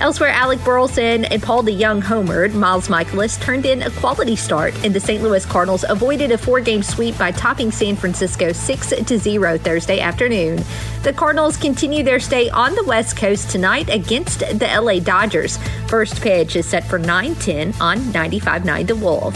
Elsewhere, 0.00 0.28
Alec 0.28 0.62
Burleson 0.62 1.24
and 1.24 1.42
Paul 1.42 1.62
DeJong 1.62 2.02
homered. 2.02 2.52
Miles 2.52 2.88
Mikolas 2.88 3.40
turned 3.40 3.64
in 3.64 3.82
a 3.82 3.90
quality 3.92 4.36
start, 4.36 4.74
and 4.84 4.94
the 4.94 5.00
St. 5.00 5.22
Louis 5.22 5.44
Cardinals 5.46 5.86
avoided 5.88 6.32
a 6.32 6.38
four-game 6.38 6.82
sweep 6.82 7.16
by 7.16 7.30
topping 7.30 7.70
San 7.70 7.96
Francisco 7.96 8.50
6-0 8.50 9.60
Thursday 9.60 10.00
afternoon. 10.00 10.62
The 11.02 11.14
Cardinals 11.14 11.56
continue 11.56 12.02
their 12.02 12.20
stay 12.20 12.50
on 12.50 12.74
the 12.74 12.84
West 12.84 13.16
Coast 13.16 13.48
tonight 13.50 13.88
against 13.88 14.40
the 14.40 14.66
LA 14.66 14.98
Dodgers. 14.98 15.58
First 15.86 16.20
pitch 16.20 16.56
is 16.56 16.66
set 16.66 16.84
for 16.84 16.98
9-10 16.98 17.80
on 17.80 17.98
95.9 17.98 18.85
The 18.86 18.96
Wolf. 18.96 19.34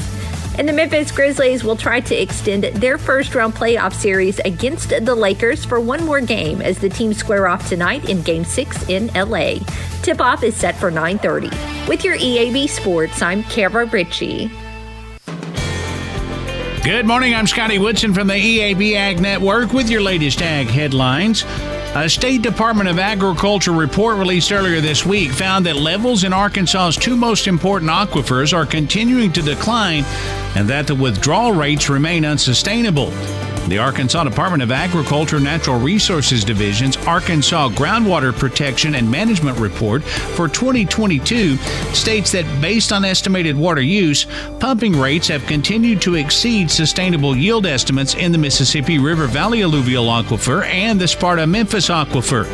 And 0.58 0.68
the 0.68 0.72
Memphis 0.72 1.10
Grizzlies 1.10 1.64
will 1.64 1.76
try 1.76 2.00
to 2.00 2.14
extend 2.14 2.64
their 2.64 2.98
first 2.98 3.34
round 3.34 3.54
playoff 3.54 3.94
series 3.94 4.40
against 4.40 4.90
the 4.90 5.14
Lakers 5.14 5.64
for 5.64 5.80
one 5.80 6.04
more 6.04 6.20
game 6.20 6.60
as 6.60 6.78
the 6.78 6.88
teams 6.88 7.16
square 7.16 7.48
off 7.48 7.68
tonight 7.68 8.08
in 8.08 8.22
game 8.22 8.44
6 8.44 8.88
in 8.88 9.08
LA. 9.14 9.60
Tip 10.02 10.20
off 10.20 10.42
is 10.42 10.56
set 10.56 10.76
for 10.76 10.90
9:30. 10.90 11.50
With 11.88 12.04
your 12.04 12.16
EAB 12.16 12.68
Sports, 12.68 13.22
I'm 13.22 13.42
Kara 13.44 13.86
Ritchie. 13.86 14.50
Good 16.82 17.06
morning. 17.06 17.34
I'm 17.34 17.46
Scotty 17.46 17.78
Woodson 17.78 18.14
from 18.14 18.26
the 18.26 18.34
EAB 18.34 18.94
Ag 18.96 19.20
Network 19.20 19.74
with 19.74 19.90
your 19.90 20.00
latest 20.00 20.40
ag 20.40 20.66
headlines. 20.66 21.44
A 21.92 22.08
State 22.08 22.42
Department 22.42 22.88
of 22.88 23.00
Agriculture 23.00 23.72
report 23.72 24.16
released 24.16 24.52
earlier 24.52 24.80
this 24.80 25.04
week 25.04 25.32
found 25.32 25.66
that 25.66 25.74
levels 25.74 26.22
in 26.22 26.32
Arkansas's 26.32 26.96
two 26.96 27.16
most 27.16 27.48
important 27.48 27.90
aquifers 27.90 28.52
are 28.56 28.64
continuing 28.64 29.32
to 29.32 29.42
decline 29.42 30.04
and 30.54 30.68
that 30.68 30.86
the 30.86 30.94
withdrawal 30.94 31.50
rates 31.50 31.90
remain 31.90 32.24
unsustainable. 32.24 33.10
The 33.68 33.78
Arkansas 33.78 34.24
Department 34.24 34.64
of 34.64 34.72
Agriculture 34.72 35.38
Natural 35.38 35.78
Resources 35.78 36.42
Division's 36.42 36.96
Arkansas 36.96 37.68
Groundwater 37.68 38.36
Protection 38.36 38.96
and 38.96 39.08
Management 39.08 39.58
Report 39.58 40.02
for 40.02 40.48
2022 40.48 41.56
states 41.94 42.32
that 42.32 42.60
based 42.60 42.90
on 42.90 43.04
estimated 43.04 43.56
water 43.56 43.80
use, 43.80 44.26
pumping 44.58 44.98
rates 44.98 45.28
have 45.28 45.46
continued 45.46 46.02
to 46.02 46.16
exceed 46.16 46.68
sustainable 46.68 47.36
yield 47.36 47.64
estimates 47.64 48.14
in 48.14 48.32
the 48.32 48.38
Mississippi 48.38 48.98
River 48.98 49.26
Valley 49.26 49.62
Alluvial 49.62 50.06
Aquifer 50.06 50.64
and 50.64 51.00
the 51.00 51.06
Sparta 51.06 51.46
Memphis 51.46 51.88
Aquifer. 51.88 52.46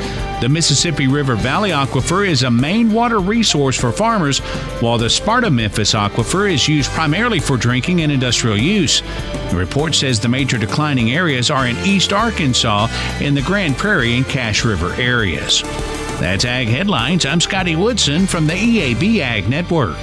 The 0.42 0.50
Mississippi 0.50 1.08
River 1.08 1.34
Valley 1.34 1.70
Aquifer 1.70 2.28
is 2.28 2.42
a 2.42 2.50
main 2.50 2.92
water 2.92 3.20
resource 3.20 3.80
for 3.80 3.90
farmers, 3.90 4.40
while 4.80 4.98
the 4.98 5.08
Sparta 5.08 5.50
Memphis 5.50 5.94
Aquifer 5.94 6.52
is 6.52 6.68
used 6.68 6.90
primarily 6.90 7.40
for 7.40 7.56
drinking 7.56 8.02
and 8.02 8.12
industrial 8.12 8.58
use. 8.58 9.00
The 9.48 9.56
report 9.56 9.94
says 9.94 10.20
the 10.20 10.28
major 10.28 10.58
areas 10.98 11.50
are 11.50 11.66
in 11.66 11.76
East 11.78 12.12
Arkansas 12.12 12.88
in 13.20 13.34
the 13.34 13.42
Grand 13.42 13.76
Prairie 13.76 14.16
and 14.16 14.26
Cache 14.26 14.64
River 14.64 14.92
areas. 14.94 15.62
That's 16.20 16.44
Ag 16.44 16.68
Headlines. 16.68 17.26
I'm 17.26 17.40
Scotty 17.40 17.76
Woodson 17.76 18.26
from 18.26 18.46
the 18.46 18.54
EAB 18.54 19.20
Ag 19.20 19.48
Network. 19.48 19.96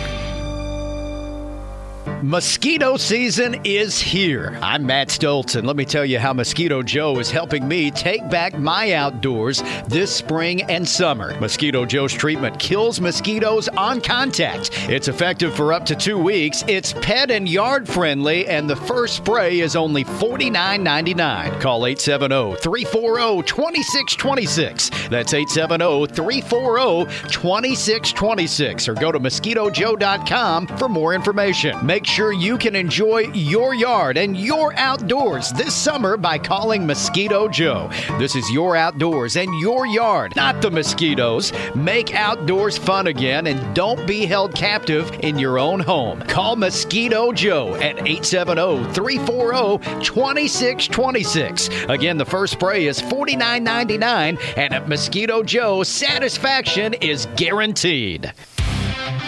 Mosquito 2.24 2.96
season 2.96 3.60
is 3.66 4.00
here. 4.00 4.58
I'm 4.62 4.86
Matt 4.86 5.10
Stoltz, 5.10 5.58
and 5.58 5.68
let 5.68 5.76
me 5.76 5.84
tell 5.84 6.06
you 6.06 6.20
how 6.20 6.32
Mosquito 6.32 6.82
Joe 6.82 7.20
is 7.20 7.30
helping 7.30 7.68
me 7.68 7.92
take 7.92 8.30
back 8.30 8.58
my 8.58 8.94
outdoors 8.94 9.62
this 9.90 10.16
spring 10.16 10.62
and 10.72 10.88
summer. 10.88 11.38
Mosquito 11.42 11.86
Joe's 11.86 12.14
treatment 12.14 12.58
kills 12.60 13.02
mosquitoes 13.02 13.68
on 13.68 14.00
contact. 14.00 14.70
It's 14.90 15.10
effective 15.10 15.54
for 15.54 15.74
up 15.74 15.86
to 15.88 15.98
two 15.98 16.18
weeks. 16.18 16.64
It's 16.66 16.94
pet 16.94 17.30
and 17.30 17.48
yard 17.50 17.90
friendly, 17.90 18.48
and 18.48 18.70
the 18.70 18.78
first 18.78 19.18
spray 19.18 19.60
is 19.60 19.76
only 19.76 20.06
$49.99. 20.06 21.60
Call 21.60 21.86
870 21.86 22.56
340 22.62 23.44
2626. 23.46 25.10
That's 25.10 25.34
870 25.34 26.08
340 26.08 27.04
2626. 27.28 28.88
Or 28.88 28.94
go 28.94 29.12
to 29.12 29.20
mosquitojoe.com 29.20 30.68
for 30.68 30.88
more 30.88 31.14
information. 31.14 31.86
Make 31.86 32.06
sure 32.14 32.32
you 32.32 32.60
can 32.60 32.76
enjoy 32.76 33.22
your 33.34 33.74
yard 33.74 34.18
and 34.18 34.38
your 34.38 34.72
outdoors 34.76 35.50
this 35.54 35.74
summer 35.74 36.16
by 36.16 36.38
calling 36.38 36.86
Mosquito 36.86 37.48
Joe. 37.48 37.90
This 38.20 38.36
is 38.36 38.52
your 38.52 38.76
outdoors 38.76 39.36
and 39.36 39.52
your 39.60 39.88
yard, 39.88 40.36
not 40.36 40.62
the 40.62 40.70
mosquitoes. 40.70 41.52
Make 41.74 42.14
outdoors 42.14 42.78
fun 42.78 43.08
again 43.08 43.48
and 43.48 43.76
don't 43.76 44.06
be 44.06 44.28
held 44.28 44.54
captive 44.54 45.12
in 45.22 45.40
your 45.40 45.58
own 45.58 45.80
home. 45.80 46.22
Call 46.22 46.56
Mosquito 46.56 47.32
Joe 47.32 47.74
at 47.78 47.98
870 48.08 48.94
340 48.94 50.04
2626. 50.06 51.70
Again, 51.90 52.18
the 52.20 52.26
first 52.26 52.54
spray 52.54 52.86
is 52.86 53.02
$49.99, 53.02 54.38
and 54.56 54.74
at 54.74 54.88
Mosquito 54.88 55.42
Joe, 55.42 55.82
satisfaction 55.82 56.94
is 56.94 57.26
guaranteed. 57.38 58.32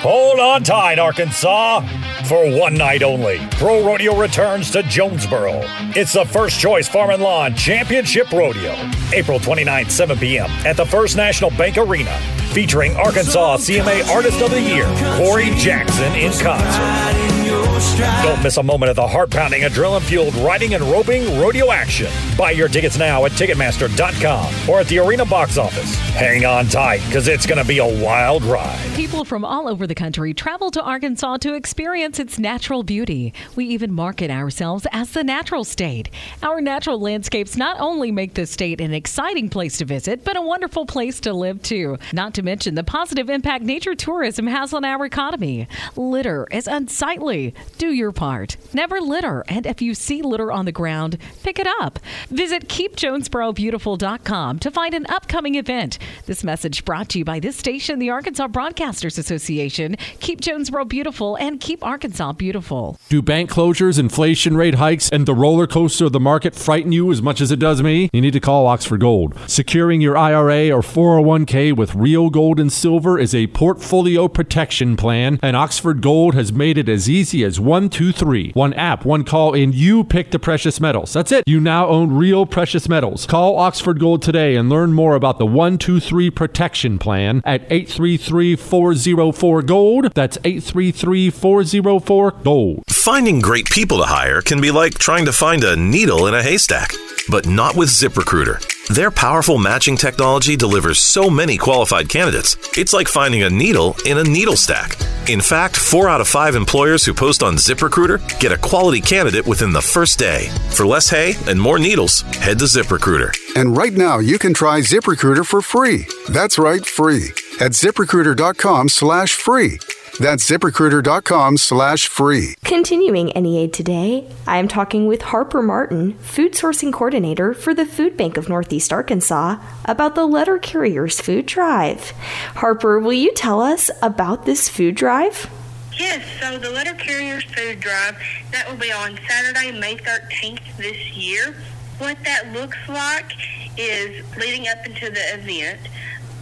Hold 0.01 0.39
on 0.39 0.63
tight, 0.63 0.99
Arkansas. 0.99 1.81
For 2.25 2.49
one 2.49 2.73
night 2.73 3.03
only, 3.03 3.37
Pro 3.51 3.85
Rodeo 3.85 4.19
returns 4.19 4.71
to 4.71 4.81
Jonesboro. 4.81 5.61
It's 5.95 6.13
the 6.13 6.25
First 6.25 6.59
Choice 6.59 6.87
Farm 6.87 7.11
and 7.11 7.21
Lawn 7.21 7.53
Championship 7.53 8.31
Rodeo, 8.31 8.73
April 9.13 9.39
29th, 9.39 9.91
7 9.91 10.17
p.m. 10.17 10.49
at 10.65 10.75
the 10.75 10.85
First 10.87 11.17
National 11.17 11.51
Bank 11.51 11.77
Arena, 11.77 12.17
featuring 12.51 12.95
Arkansas 12.95 13.57
CMA 13.57 14.07
Artist 14.09 14.41
of 14.41 14.49
the 14.49 14.61
Year, 14.61 14.87
Corey 15.17 15.51
Jackson 15.55 16.15
in 16.15 16.31
concert. 16.31 17.34
Don't 17.75 18.41
miss 18.41 18.55
a 18.55 18.63
moment 18.63 18.89
of 18.89 18.95
the 18.95 19.05
heart 19.05 19.29
pounding, 19.29 19.63
adrenaline 19.63 20.01
fueled 20.01 20.33
riding 20.35 20.75
and 20.75 20.83
roping 20.85 21.37
rodeo 21.37 21.71
action. 21.71 22.09
Buy 22.37 22.51
your 22.51 22.69
tickets 22.69 22.97
now 22.97 23.25
at 23.25 23.33
Ticketmaster.com 23.33 24.69
or 24.69 24.79
at 24.79 24.87
the 24.87 24.99
arena 24.99 25.25
box 25.25 25.57
office. 25.57 25.93
Hang 26.11 26.45
on 26.45 26.67
tight, 26.67 27.01
because 27.07 27.27
it's 27.27 27.45
going 27.45 27.61
to 27.61 27.67
be 27.67 27.79
a 27.79 28.03
wild 28.03 28.43
ride. 28.43 28.79
People 28.95 29.25
from 29.25 29.43
all 29.43 29.67
over 29.67 29.85
the 29.85 29.93
country 29.93 30.33
travel 30.33 30.71
to 30.71 30.81
Arkansas 30.81 31.35
to 31.37 31.53
experience 31.53 32.17
its 32.17 32.39
natural 32.39 32.81
beauty. 32.81 33.33
We 33.57 33.65
even 33.65 33.91
market 33.91 34.31
ourselves 34.31 34.87
as 34.93 35.11
the 35.11 35.25
natural 35.25 35.65
state. 35.65 36.09
Our 36.43 36.61
natural 36.61 36.99
landscapes 36.99 37.57
not 37.57 37.77
only 37.81 38.09
make 38.09 38.35
the 38.35 38.45
state 38.45 38.79
an 38.79 38.93
exciting 38.93 39.49
place 39.49 39.77
to 39.79 39.85
visit, 39.85 40.23
but 40.23 40.37
a 40.37 40.41
wonderful 40.41 40.85
place 40.85 41.19
to 41.21 41.33
live 41.33 41.61
too. 41.61 41.97
Not 42.13 42.33
to 42.35 42.41
mention 42.41 42.75
the 42.75 42.85
positive 42.85 43.29
impact 43.29 43.65
nature 43.65 43.95
tourism 43.95 44.47
has 44.47 44.73
on 44.73 44.85
our 44.85 45.05
economy. 45.05 45.67
Litter 45.97 46.47
is 46.51 46.67
unsightly. 46.67 47.53
Do 47.77 47.91
your 47.91 48.11
part. 48.11 48.55
Never 48.73 49.01
litter, 49.01 49.43
and 49.47 49.65
if 49.65 49.81
you 49.81 49.93
see 49.93 50.21
litter 50.21 50.51
on 50.51 50.65
the 50.65 50.71
ground, 50.71 51.17
pick 51.43 51.59
it 51.59 51.67
up. 51.81 51.99
Visit 52.29 52.69
keepjonesborobeautiful.com 52.69 54.59
to 54.59 54.71
find 54.71 54.93
an 54.93 55.05
upcoming 55.07 55.55
event. 55.55 55.99
This 56.25 56.43
message 56.43 56.85
brought 56.85 57.09
to 57.09 57.19
you 57.19 57.25
by 57.25 57.39
this 57.39 57.57
station, 57.57 57.99
the 57.99 58.09
Arkansas 58.09 58.47
Broadcasters 58.47 59.17
Association. 59.17 59.97
Keep 60.19 60.41
Jonesboro 60.41 60.85
beautiful 60.85 61.35
and 61.35 61.59
keep 61.59 61.83
Arkansas 61.83 62.31
beautiful. 62.33 62.97
Do 63.09 63.21
bank 63.21 63.49
closures, 63.49 63.99
inflation 63.99 64.55
rate 64.55 64.75
hikes, 64.75 65.09
and 65.09 65.25
the 65.25 65.35
roller 65.35 65.67
coaster 65.67 66.05
of 66.05 66.13
the 66.13 66.19
market 66.19 66.55
frighten 66.55 66.91
you 66.91 67.11
as 67.11 67.21
much 67.21 67.41
as 67.41 67.51
it 67.51 67.59
does 67.59 67.83
me? 67.83 68.09
You 68.13 68.21
need 68.21 68.33
to 68.33 68.39
call 68.39 68.67
Oxford 68.67 69.01
Gold. 69.01 69.37
Securing 69.47 69.99
your 69.99 70.17
IRA 70.17 70.71
or 70.71 70.81
401k 70.81 71.75
with 71.75 71.95
real 71.95 72.29
gold 72.29 72.59
and 72.59 72.71
silver 72.71 73.19
is 73.19 73.35
a 73.35 73.47
portfolio 73.47 74.27
protection 74.27 74.95
plan, 74.95 75.39
and 75.41 75.55
Oxford 75.55 76.01
Gold 76.01 76.35
has 76.35 76.53
made 76.53 76.77
it 76.77 76.87
as 76.87 77.09
easy 77.09 77.43
as 77.43 77.54
two, 77.59 78.11
three. 78.11 78.51
One 78.53 78.73
app, 78.73 79.05
one 79.05 79.23
call, 79.23 79.53
and 79.53 79.73
you 79.73 80.03
pick 80.03 80.31
the 80.31 80.39
precious 80.39 80.79
metals. 80.79 81.13
That's 81.13 81.31
it. 81.31 81.43
You 81.47 81.59
now 81.59 81.87
own 81.87 82.13
real 82.13 82.45
precious 82.45 82.87
metals. 82.89 83.25
Call 83.25 83.57
Oxford 83.57 83.99
Gold 83.99 84.21
today 84.21 84.55
and 84.55 84.69
learn 84.69 84.93
more 84.93 85.15
about 85.15 85.39
the 85.39 85.45
123 85.45 86.29
protection 86.31 86.97
plan 86.97 87.41
at 87.45 87.61
833 87.63 88.55
404 88.55 89.61
Gold. 89.61 90.13
That's 90.13 90.37
833 90.43 91.29
404 91.29 92.31
Gold. 92.43 92.83
Finding 92.89 93.39
great 93.39 93.69
people 93.69 93.97
to 93.99 94.05
hire 94.05 94.41
can 94.41 94.61
be 94.61 94.71
like 94.71 94.97
trying 94.97 95.25
to 95.25 95.33
find 95.33 95.63
a 95.63 95.75
needle 95.75 96.27
in 96.27 96.33
a 96.33 96.41
haystack, 96.41 96.91
but 97.29 97.47
not 97.47 97.75
with 97.75 97.89
ZipRecruiter. 97.89 98.59
Their 98.89 99.09
powerful 99.09 99.57
matching 99.57 99.97
technology 99.97 100.55
delivers 100.55 100.99
so 100.99 101.29
many 101.29 101.57
qualified 101.57 102.07
candidates, 102.07 102.55
it's 102.77 102.93
like 102.93 103.07
finding 103.07 103.43
a 103.43 103.49
needle 103.49 103.95
in 104.05 104.19
a 104.19 104.23
needle 104.23 104.55
stack. 104.55 104.95
In 105.27 105.41
fact, 105.41 105.75
four 105.75 106.07
out 106.07 106.21
of 106.21 106.27
five 106.27 106.53
employers 106.53 107.03
who 107.03 107.13
post 107.13 107.41
on 107.41 107.55
ZipRecruiter 107.55 108.39
get 108.39 108.51
a 108.51 108.57
quality 108.57 109.01
candidate 109.01 109.47
within 109.47 109.73
the 109.73 109.81
first 109.81 110.19
day. 110.19 110.49
For 110.69 110.85
less 110.85 111.09
hay 111.09 111.33
and 111.47 111.59
more 111.59 111.79
needles, 111.79 112.21
head 112.37 112.59
to 112.59 112.65
ZipRecruiter. 112.65 113.35
And 113.55 113.75
right 113.75 113.93
now, 113.93 114.19
you 114.19 114.37
can 114.37 114.53
try 114.53 114.81
ZipRecruiter 114.81 115.45
for 115.45 115.61
free. 115.61 116.05
That's 116.29 116.59
right, 116.59 116.85
free. 116.85 117.29
At 117.59 117.71
ziprecruiter.com 117.71 118.89
slash 118.89 119.33
free. 119.33 119.79
That's 120.17 120.49
ziprecruiter.com 120.49 121.57
slash 121.57 122.07
free. 122.07 122.55
Continuing 122.63 123.33
NEA 123.35 123.67
today, 123.67 124.31
I 124.47 124.59
am 124.59 124.69
talking 124.69 125.07
with 125.07 125.23
Harper 125.23 125.61
Martin, 125.61 126.13
food 126.19 126.53
sourcing 126.53 126.93
coordinator 126.93 127.53
for 127.53 127.73
the 127.73 127.85
Food 127.85 128.15
Bank 128.15 128.37
of 128.37 128.47
Northeast 128.47 128.93
Arkansas, 128.93 129.57
about 129.83 130.15
the 130.15 130.25
Letter 130.25 130.57
Carriers 130.57 131.19
Food 131.19 131.45
Drive. 131.45 132.11
Harper, 132.55 132.97
will 132.97 133.11
you 133.11 133.33
tell 133.33 133.61
us 133.61 133.91
about 134.01 134.45
this 134.45 134.69
food 134.69 134.95
drive? 134.95 135.49
Yes, 135.97 136.25
so 136.39 136.57
the 136.59 136.69
Letter 136.69 136.93
Carriers 136.93 137.43
Food 137.43 137.81
Drive, 137.81 138.17
that 138.53 138.69
will 138.69 138.77
be 138.77 138.93
on 138.93 139.19
Saturday, 139.27 139.77
May 139.77 139.97
13th 139.97 140.77
this 140.77 141.13
year. 141.13 141.55
What 141.97 142.17
that 142.23 142.53
looks 142.53 142.77
like 142.87 143.33
is 143.77 144.23
leading 144.37 144.69
up 144.69 144.85
into 144.85 145.09
the 145.09 145.33
event. 145.33 145.81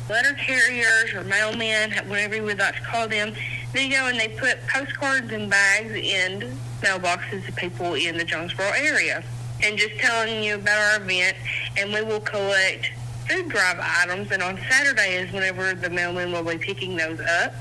Letter 0.10 0.34
carriers 0.34 1.14
or 1.14 1.24
mailmen, 1.24 2.08
whatever 2.08 2.36
you 2.36 2.44
would 2.44 2.60
like 2.60 2.76
to 2.76 2.82
call 2.82 3.08
them, 3.08 3.34
they 3.74 3.90
go 3.90 4.08
and 4.08 4.20
they 4.20 4.30
put 4.30 4.66
postcards 4.68 5.32
and 5.32 5.50
bags 5.50 5.92
in 5.92 6.58
mailboxes 6.82 7.48
of 7.48 7.56
people 7.56 7.96
in 7.96 8.18
the 8.18 8.24
Jonesboro 8.24 8.72
area. 8.78 9.24
And 9.64 9.78
just 9.78 9.98
telling 9.98 10.44
you 10.44 10.56
about 10.56 10.78
our 10.78 11.02
event, 11.02 11.38
and 11.78 11.94
we 11.94 12.02
will 12.02 12.20
collect 12.20 12.92
food 13.28 13.50
drive 13.50 13.80
items. 13.82 14.32
And 14.32 14.44
on 14.44 14.60
Saturday 14.70 15.16
is 15.16 15.32
whenever 15.32 15.74
the 15.74 15.88
mailmen 15.88 16.32
will 16.32 16.44
be 16.44 16.58
picking 16.58 16.96
those 16.96 17.20
up. 17.20 17.54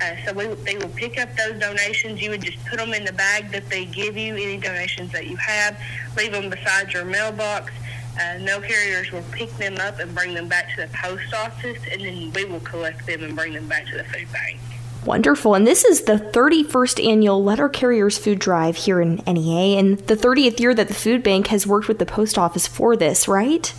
Uh, 0.00 0.14
so 0.24 0.32
we, 0.32 0.46
they 0.64 0.76
will 0.76 0.88
pick 0.90 1.20
up 1.20 1.28
those 1.36 1.58
donations. 1.58 2.22
You 2.22 2.30
would 2.30 2.42
just 2.42 2.64
put 2.66 2.78
them 2.78 2.94
in 2.94 3.04
the 3.04 3.12
bag 3.12 3.50
that 3.52 3.68
they 3.68 3.84
give 3.84 4.16
you, 4.16 4.34
any 4.34 4.56
donations 4.56 5.12
that 5.12 5.26
you 5.26 5.36
have, 5.36 5.78
leave 6.16 6.32
them 6.32 6.48
beside 6.48 6.92
your 6.92 7.04
mailbox. 7.04 7.72
Uh, 8.20 8.38
no 8.38 8.60
carriers 8.60 9.10
will 9.10 9.24
pick 9.32 9.50
them 9.56 9.76
up 9.78 9.98
and 9.98 10.14
bring 10.14 10.34
them 10.34 10.48
back 10.48 10.74
to 10.76 10.82
the 10.82 10.88
post 10.88 11.34
office, 11.34 11.78
and 11.90 12.02
then 12.02 12.32
we 12.32 12.44
will 12.44 12.60
collect 12.60 13.06
them 13.06 13.22
and 13.22 13.34
bring 13.34 13.52
them 13.52 13.66
back 13.68 13.86
to 13.86 13.96
the 13.96 14.04
food 14.04 14.30
bank. 14.32 14.58
Wonderful. 15.04 15.56
And 15.56 15.66
this 15.66 15.84
is 15.84 16.02
the 16.02 16.14
31st 16.14 17.04
annual 17.04 17.42
Letter 17.42 17.68
Carriers 17.68 18.18
Food 18.18 18.38
Drive 18.38 18.76
here 18.76 19.00
in 19.00 19.16
NEA, 19.26 19.78
and 19.78 19.98
the 19.98 20.14
30th 20.16 20.60
year 20.60 20.74
that 20.74 20.86
the 20.86 20.94
food 20.94 21.24
bank 21.24 21.48
has 21.48 21.66
worked 21.66 21.88
with 21.88 21.98
the 21.98 22.06
post 22.06 22.38
office 22.38 22.68
for 22.68 22.94
this, 22.96 23.26
right? 23.26 23.74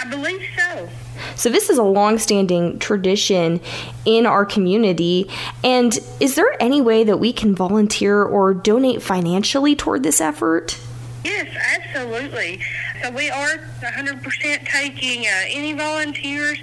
I 0.00 0.08
believe 0.08 0.42
so. 0.56 0.88
So, 1.34 1.48
this 1.48 1.70
is 1.70 1.78
a 1.78 1.82
long 1.82 2.18
standing 2.18 2.78
tradition 2.78 3.60
in 4.04 4.26
our 4.26 4.46
community. 4.46 5.28
And 5.64 5.98
is 6.20 6.36
there 6.36 6.56
any 6.60 6.80
way 6.80 7.02
that 7.02 7.18
we 7.18 7.32
can 7.32 7.54
volunteer 7.54 8.22
or 8.22 8.54
donate 8.54 9.02
financially 9.02 9.74
toward 9.74 10.02
this 10.04 10.20
effort? 10.20 10.78
Yes, 11.24 11.48
absolutely. 11.74 12.60
So, 13.02 13.10
we 13.10 13.28
are 13.28 13.58
100% 13.82 14.66
taking 14.66 15.26
uh, 15.26 15.30
any 15.48 15.72
volunteers. 15.72 16.58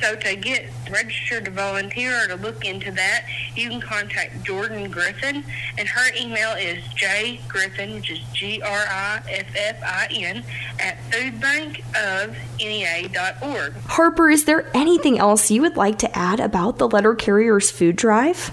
So, 0.00 0.16
to 0.16 0.36
get 0.36 0.70
registered 0.90 1.44
to 1.44 1.50
volunteer 1.50 2.24
or 2.24 2.28
to 2.28 2.36
look 2.36 2.64
into 2.64 2.90
that, 2.92 3.26
you 3.54 3.68
can 3.68 3.80
contact 3.80 4.42
Jordan 4.44 4.90
Griffin, 4.90 5.44
and 5.78 5.88
her 5.88 6.10
email 6.18 6.52
is 6.52 6.82
jgriffin, 6.94 7.94
which 7.94 8.10
is 8.10 8.20
G 8.32 8.62
R 8.62 8.84
I 8.88 9.20
F 9.28 9.46
F 9.54 9.82
I 9.84 10.06
N, 10.10 10.42
at 10.78 10.96
foodbankofnea.org. 11.10 13.72
Harper, 13.86 14.30
is 14.30 14.44
there 14.44 14.70
anything 14.74 15.18
else 15.18 15.50
you 15.50 15.60
would 15.62 15.76
like 15.76 15.98
to 15.98 16.18
add 16.18 16.40
about 16.40 16.78
the 16.78 16.88
Letter 16.88 17.14
Carriers 17.14 17.70
Food 17.70 17.96
Drive? 17.96 18.50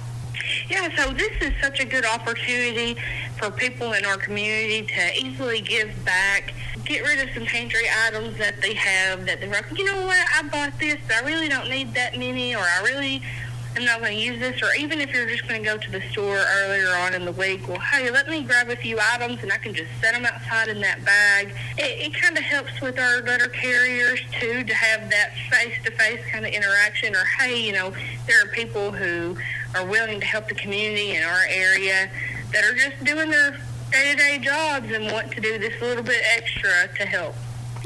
Yeah, 0.69 0.89
so 0.95 1.11
this 1.13 1.31
is 1.41 1.53
such 1.61 1.79
a 1.79 1.85
good 1.85 2.05
opportunity 2.05 2.97
for 3.37 3.51
people 3.51 3.93
in 3.93 4.05
our 4.05 4.17
community 4.17 4.87
to 4.87 5.13
easily 5.15 5.61
give 5.61 5.93
back, 6.05 6.53
get 6.87 7.03
rid 7.03 7.19
of 7.19 7.33
some 7.33 7.45
pantry 7.45 7.85
items 8.07 8.37
that 8.37 8.61
they 8.61 8.73
have 8.73 9.25
that 9.25 9.39
they're 9.39 9.49
like, 9.49 9.77
you 9.77 9.83
know 9.85 10.05
what, 10.05 10.25
I 10.35 10.47
bought 10.47 10.79
this, 10.79 10.97
but 11.07 11.17
I 11.17 11.27
really 11.27 11.49
don't 11.49 11.69
need 11.69 11.93
that 11.95 12.17
many, 12.17 12.55
or 12.55 12.61
I 12.61 12.81
really 12.83 13.21
am 13.75 13.85
not 13.85 13.99
going 13.99 14.17
to 14.17 14.23
use 14.23 14.39
this, 14.39 14.61
or 14.63 14.69
even 14.79 14.99
if 15.01 15.11
you're 15.11 15.27
just 15.27 15.47
going 15.47 15.61
to 15.61 15.69
go 15.69 15.77
to 15.77 15.91
the 15.91 16.01
store 16.09 16.43
earlier 16.59 16.89
on 16.95 17.13
in 17.13 17.25
the 17.25 17.31
week, 17.33 17.67
well, 17.67 17.79
hey, 17.79 18.09
let 18.09 18.27
me 18.27 18.41
grab 18.41 18.69
a 18.69 18.75
few 18.75 18.97
items 19.13 19.43
and 19.43 19.51
I 19.51 19.57
can 19.57 19.73
just 19.73 19.89
set 20.01 20.15
them 20.15 20.25
outside 20.25 20.69
in 20.69 20.81
that 20.81 21.03
bag. 21.05 21.53
It, 21.77 22.07
it 22.07 22.13
kind 22.19 22.35
of 22.37 22.43
helps 22.43 22.79
with 22.81 22.97
our 22.97 23.21
letter 23.21 23.49
carriers 23.49 24.19
too 24.39 24.63
to 24.63 24.73
have 24.73 25.09
that 25.11 25.33
face-to-face 25.51 26.21
kind 26.31 26.45
of 26.45 26.51
interaction, 26.53 27.15
or 27.15 27.23
hey, 27.37 27.61
you 27.61 27.73
know, 27.73 27.93
there 28.25 28.43
are 28.43 28.47
people 28.47 28.91
who 28.91 29.37
are 29.75 29.85
willing 29.85 30.19
to 30.21 30.25
help 30.25 30.47
the 30.47 30.55
community 30.55 31.15
in 31.15 31.21
our 31.23 31.43
area 31.49 32.09
that 32.53 32.63
are 32.63 32.73
just 32.73 33.03
doing 33.03 33.29
their 33.29 33.59
day-to-day 33.91 34.39
jobs 34.39 34.91
and 34.91 35.11
want 35.11 35.31
to 35.31 35.41
do 35.41 35.57
this 35.57 35.81
little 35.81 36.03
bit 36.03 36.21
extra 36.35 36.87
to 36.97 37.05
help. 37.05 37.35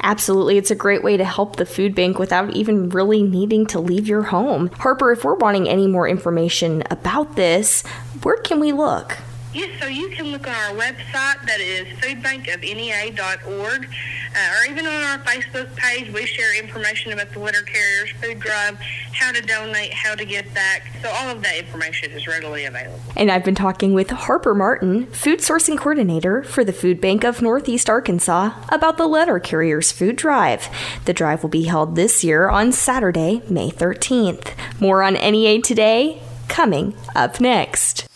Absolutely. 0.02 0.58
It's 0.58 0.70
a 0.70 0.74
great 0.74 1.04
way 1.04 1.16
to 1.16 1.24
help 1.24 1.56
the 1.56 1.66
food 1.66 1.94
bank 1.94 2.18
without 2.18 2.54
even 2.54 2.88
really 2.88 3.22
needing 3.22 3.66
to 3.66 3.78
leave 3.78 4.08
your 4.08 4.22
home. 4.22 4.68
Harper, 4.78 5.12
if 5.12 5.24
we're 5.24 5.36
wanting 5.36 5.68
any 5.68 5.86
more 5.86 6.08
information 6.08 6.82
about 6.90 7.36
this, 7.36 7.82
where 8.22 8.36
can 8.36 8.58
we 8.58 8.72
look? 8.72 9.16
Yes, 9.54 9.78
so 9.80 9.86
you 9.86 10.08
can 10.08 10.26
look 10.26 10.46
on 10.46 10.54
our 10.54 10.74
website 10.74 11.46
that 11.46 11.60
is 11.60 11.86
foodbankofnea.org 11.98 13.88
uh, 14.34 14.54
or 14.56 14.70
even 14.70 14.86
on 14.86 15.02
our 15.02 15.18
Facebook 15.18 15.74
page. 15.76 16.10
We 16.10 16.24
share 16.24 16.58
information 16.58 17.12
about 17.12 17.32
the 17.32 17.38
letter 17.38 17.60
carriers 17.62 18.10
food 18.12 18.40
drive, 18.40 18.78
how 19.12 19.30
to 19.30 19.42
donate, 19.42 19.92
how 19.92 20.14
to 20.14 20.24
give 20.24 20.52
back. 20.54 20.90
So 21.02 21.10
all 21.10 21.28
of 21.28 21.42
that 21.42 21.58
information 21.58 22.12
is 22.12 22.26
readily 22.26 22.64
available. 22.64 22.98
And 23.14 23.30
I've 23.30 23.44
been 23.44 23.54
talking 23.54 23.92
with 23.92 24.08
Harper 24.08 24.54
Martin, 24.54 25.06
food 25.12 25.40
sourcing 25.40 25.76
coordinator 25.76 26.42
for 26.44 26.64
the 26.64 26.72
Food 26.72 26.98
Bank 27.00 27.22
of 27.22 27.42
Northeast 27.42 27.90
Arkansas, 27.90 28.52
about 28.70 28.96
the 28.96 29.06
letter 29.06 29.38
carriers 29.38 29.92
food 29.92 30.16
drive. 30.16 30.68
The 31.04 31.12
drive 31.12 31.42
will 31.42 31.50
be 31.50 31.64
held 31.64 31.94
this 31.94 32.24
year 32.24 32.48
on 32.48 32.72
Saturday, 32.72 33.42
May 33.50 33.68
13th. 33.70 34.52
More 34.80 35.02
on 35.02 35.12
NEA 35.12 35.60
today 35.60 36.22
coming 36.48 36.94
up 37.14 37.38
next. 37.38 38.08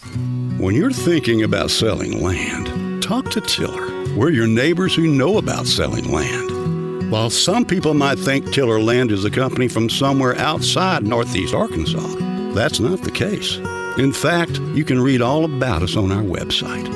When 0.58 0.74
you're 0.74 0.90
thinking 0.90 1.42
about 1.42 1.70
selling 1.70 2.22
land, 2.22 3.02
talk 3.02 3.30
to 3.32 3.42
Tiller. 3.42 4.16
We're 4.16 4.30
your 4.30 4.46
neighbors 4.46 4.94
who 4.94 5.06
know 5.06 5.36
about 5.36 5.66
selling 5.66 6.10
land. 6.10 7.10
While 7.10 7.28
some 7.28 7.66
people 7.66 7.92
might 7.92 8.18
think 8.18 8.50
Tiller 8.52 8.80
Land 8.80 9.12
is 9.12 9.26
a 9.26 9.30
company 9.30 9.68
from 9.68 9.90
somewhere 9.90 10.34
outside 10.38 11.04
Northeast 11.04 11.52
Arkansas, 11.52 12.54
that's 12.54 12.80
not 12.80 13.02
the 13.02 13.10
case. 13.10 13.56
In 13.98 14.14
fact, 14.14 14.58
you 14.72 14.82
can 14.82 14.98
read 14.98 15.20
all 15.20 15.44
about 15.44 15.82
us 15.82 15.94
on 15.94 16.10
our 16.10 16.22
website. 16.22 16.86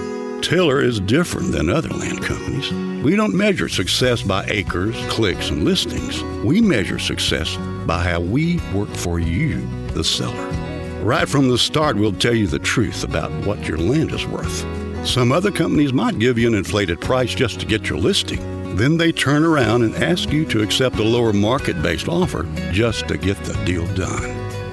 Tiller 0.43 0.81
is 0.81 0.99
different 0.99 1.53
than 1.53 1.69
other 1.69 1.91
land 1.91 2.23
companies. 2.23 2.73
We 3.05 3.15
don't 3.15 3.35
measure 3.35 3.69
success 3.69 4.23
by 4.23 4.47
acres, 4.49 4.97
clicks, 5.11 5.51
and 5.51 5.67
listings. 5.67 6.23
We 6.43 6.63
measure 6.63 6.99
success 6.99 7.59
by 7.85 8.05
how 8.05 8.21
we 8.21 8.59
work 8.73 8.89
for 8.89 9.19
you, 9.19 9.61
the 9.89 10.03
seller. 10.03 10.60
Right 11.03 11.27
from 11.27 11.49
the 11.49 11.57
start, 11.57 11.97
we'll 11.97 12.13
tell 12.13 12.35
you 12.35 12.47
the 12.47 12.59
truth 12.59 13.05
about 13.05 13.33
what 13.47 13.67
your 13.67 13.79
land 13.79 14.13
is 14.13 14.27
worth. 14.27 14.67
Some 15.07 15.33
other 15.33 15.51
companies 15.51 15.95
might 15.95 16.19
give 16.19 16.39
you 16.39 16.47
an 16.47 16.55
inflated 16.55 17.01
price 17.01 17.35
just 17.35 17.59
to 17.61 17.67
get 17.67 17.89
your 17.89 17.99
listing. 17.99 18.77
Then 18.77 18.99
they 18.99 19.11
turn 19.11 19.43
around 19.43 19.83
and 19.83 19.95
ask 19.95 20.31
you 20.31 20.45
to 20.47 20.61
accept 20.61 20.97
a 20.97 21.03
lower 21.03 21.33
market 21.33 21.83
based 21.83 22.07
offer 22.07 22.47
just 22.71 23.09
to 23.09 23.17
get 23.17 23.39
the 23.45 23.55
deal 23.65 23.87
done. 23.95 24.25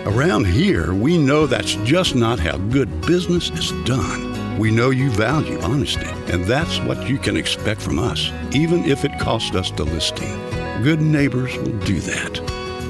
Around 0.06 0.48
here, 0.48 0.94
we 0.94 1.18
know 1.18 1.48
that's 1.48 1.76
just 1.86 2.14
not 2.14 2.40
how 2.40 2.58
good 2.58 2.90
business 3.08 3.50
is 3.52 3.72
done. 3.86 4.60
We 4.60 4.70
know 4.70 4.90
you 4.90 5.10
value 5.12 5.60
honesty, 5.62 6.10
and 6.32 6.44
that's 6.44 6.80
what 6.82 7.10
you 7.10 7.18
can 7.18 7.38
expect 7.38 7.82
from 7.82 8.00
us, 8.00 8.32
even 8.52 8.84
if 8.84 9.06
it 9.06 9.18
costs 9.18 9.56
us 9.56 9.72
the 9.72 9.86
listing. 9.86 10.36
Good 10.84 11.00
neighbors 11.00 11.56
will 11.56 11.80
do 11.86 12.02
that. 12.02 12.42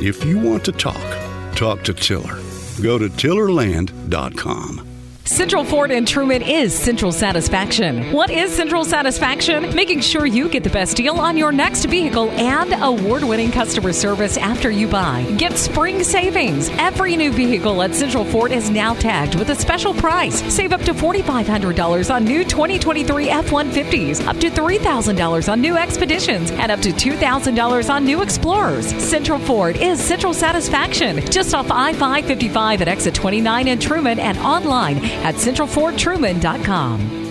If 0.02 0.26
you 0.26 0.40
want 0.40 0.66
to 0.66 0.72
talk, 0.72 1.56
talk 1.56 1.84
to 1.84 1.94
Tiller. 1.94 2.40
Go 2.82 2.98
to 2.98 3.10
tillerland.com. 3.10 4.87
Central 5.28 5.66
Ford 5.66 5.92
and 5.92 6.08
Trumann 6.08 6.42
is 6.42 6.74
Central 6.74 7.12
Satisfaction. 7.12 8.14
What 8.14 8.30
is 8.30 8.56
Central 8.56 8.86
Satisfaction? 8.86 9.76
Making 9.76 10.00
sure 10.00 10.26
you 10.26 10.48
get 10.48 10.64
the 10.64 10.70
best 10.70 10.96
deal 10.96 11.20
on 11.20 11.36
your 11.36 11.52
next 11.52 11.84
vehicle 11.84 12.30
and 12.32 12.74
award 12.82 13.26
winning 13.26 13.52
customer 13.52 13.92
service 13.92 14.38
after 14.38 14.72
you 14.72 14.88
buy. 14.88 15.24
Get 15.38 15.58
spring 15.58 16.02
savings. 16.02 16.70
Every 16.78 17.18
new 17.18 17.34
vehicle 17.34 17.82
at 17.82 17.94
Central 17.94 18.24
Ford 18.24 18.54
is 18.54 18.70
now 18.70 18.94
tagged 18.94 19.36
with 19.36 19.50
a 19.50 19.56
special 19.56 19.94
price. 19.94 20.42
Save 20.54 20.72
up 20.72 20.82
to 20.84 20.94
$4,500 20.94 22.14
on 22.14 22.24
new 22.24 22.46
2023 22.46 23.30
F 23.30 23.48
150s, 23.48 24.26
up 24.26 24.38
to 24.38 24.50
$3,000 24.50 25.52
on 25.52 25.60
new 25.60 25.76
Expeditions, 25.76 26.52
and 26.52 26.72
up 26.72 26.80
to 26.80 26.92
$2,000 26.92 27.94
on 27.94 28.06
new 28.06 28.22
Explorers. 28.22 28.88
Central 29.04 29.40
Ford 29.40 29.76
is 29.76 30.02
Central 30.02 30.34
Satisfaction. 30.34 31.20
Just 31.30 31.54
off 31.54 31.70
I 31.70 31.92
555 31.92 32.82
at 32.82 32.88
exit 32.88 33.14
29 33.14 33.68
in 33.68 33.78
Trumann 33.78 34.20
and 34.20 34.38
online 34.40 35.17
at 35.24 35.36
centralfordtrumann.com. 35.36 37.28